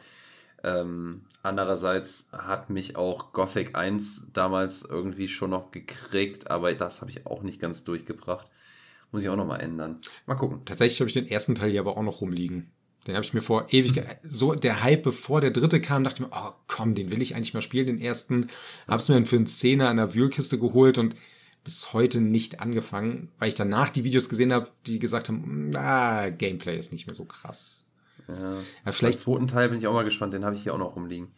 [0.64, 7.10] Ähm, andererseits hat mich auch Gothic 1 damals irgendwie schon noch gekriegt, aber das habe
[7.10, 8.50] ich auch nicht ganz durchgebracht.
[9.12, 10.00] Muss ich auch nochmal ändern.
[10.26, 10.62] Mal gucken.
[10.64, 12.70] Tatsächlich habe ich den ersten Teil hier aber auch noch rumliegen.
[13.06, 16.28] Den habe ich mir vor ewig, so der Hype, bevor der dritte kam, dachte ich
[16.28, 18.48] mir, oh komm, den will ich eigentlich mal spielen, den ersten.
[18.86, 21.14] Hab's mir dann für einen Zehner an der Wühlkiste geholt und
[21.64, 26.28] bis heute nicht angefangen, weil ich danach die Videos gesehen habe, die gesagt haben, ah,
[26.30, 27.87] Gameplay ist nicht mehr so krass.
[28.28, 28.58] Ja.
[28.84, 30.96] Ja, vielleicht, zweiten Teil bin ich auch mal gespannt, den habe ich hier auch noch
[30.96, 31.28] rumliegen.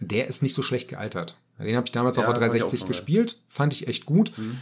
[0.00, 1.36] der ist nicht so schlecht gealtert.
[1.58, 3.86] Den habe ich damals Ja, auf der hab ich auch 360 schon gespielt, fand ich
[3.86, 4.32] echt gut.
[4.38, 4.58] Mhm.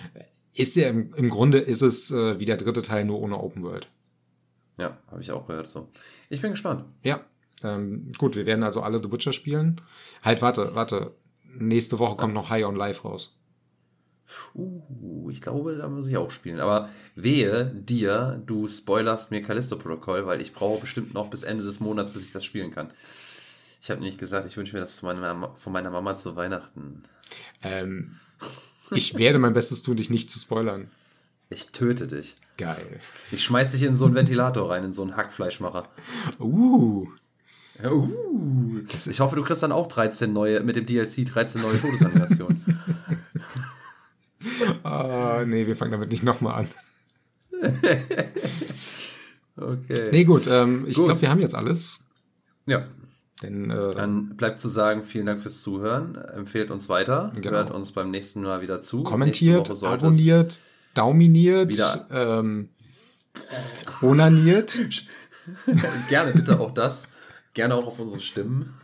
[0.52, 3.62] Ist ja im, im Grunde ist es äh, wie der dritte Teil nur ohne Open
[3.62, 3.86] World.
[4.78, 5.88] Ja, habe ich auch gehört so.
[6.28, 6.84] Ich bin gespannt.
[7.02, 7.20] Ja,
[7.62, 9.80] ähm, gut, wir werden also alle The Witcher spielen.
[10.22, 11.14] Halt, warte, warte.
[11.60, 13.37] Nächste Woche kommt noch High on Life raus.
[14.54, 16.60] Uh, ich glaube, da muss ich auch spielen.
[16.60, 21.80] Aber wehe dir, du spoilerst mir Callisto-Protokoll, weil ich brauche bestimmt noch bis Ende des
[21.80, 22.90] Monats, bis ich das spielen kann.
[23.80, 26.36] Ich habe nämlich gesagt, ich wünsche mir das von meiner, Mama- von meiner Mama zu
[26.36, 27.02] Weihnachten.
[27.62, 28.16] Ähm,
[28.90, 30.88] ich werde mein Bestes tun, dich nicht zu spoilern.
[31.50, 32.36] Ich töte dich.
[32.58, 33.00] Geil.
[33.30, 35.88] Ich schmeiß dich in so einen Ventilator rein, in so einen Hackfleischmacher.
[36.40, 37.06] Uh,
[37.84, 42.64] Uh, ich hoffe, du kriegst dann auch 13 neue, mit dem DLC 13 neue Todesanimationen.
[44.84, 46.68] ah, nee, wir fangen damit nicht nochmal an.
[49.60, 50.08] Okay.
[50.12, 52.04] Nee, gut, ähm, ich glaube, wir haben jetzt alles.
[52.66, 52.86] Ja,
[53.42, 56.14] Denn, äh, dann bleibt zu sagen, vielen Dank fürs Zuhören.
[56.14, 57.32] Empfehlt uns weiter.
[57.34, 57.50] Genau.
[57.56, 59.02] Hört uns beim nächsten Mal wieder zu.
[59.02, 60.60] kommentiert, abonniert,
[60.94, 62.68] dauminiert, Wieder- ähm,
[64.00, 64.78] onaniert.
[66.08, 67.08] Gerne bitte auch das.
[67.54, 68.74] Gerne auch auf unsere Stimmen.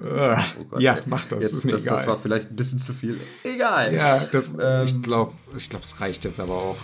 [0.00, 1.02] Oh Gott, ja, ey.
[1.06, 1.96] mach das, Jetzt, ist mir das, egal.
[1.96, 3.20] das war vielleicht ein bisschen zu viel.
[3.44, 3.94] Egal.
[3.94, 6.76] ja, das, Ähm, ich glaube, ich glaub, es reicht jetzt aber auch.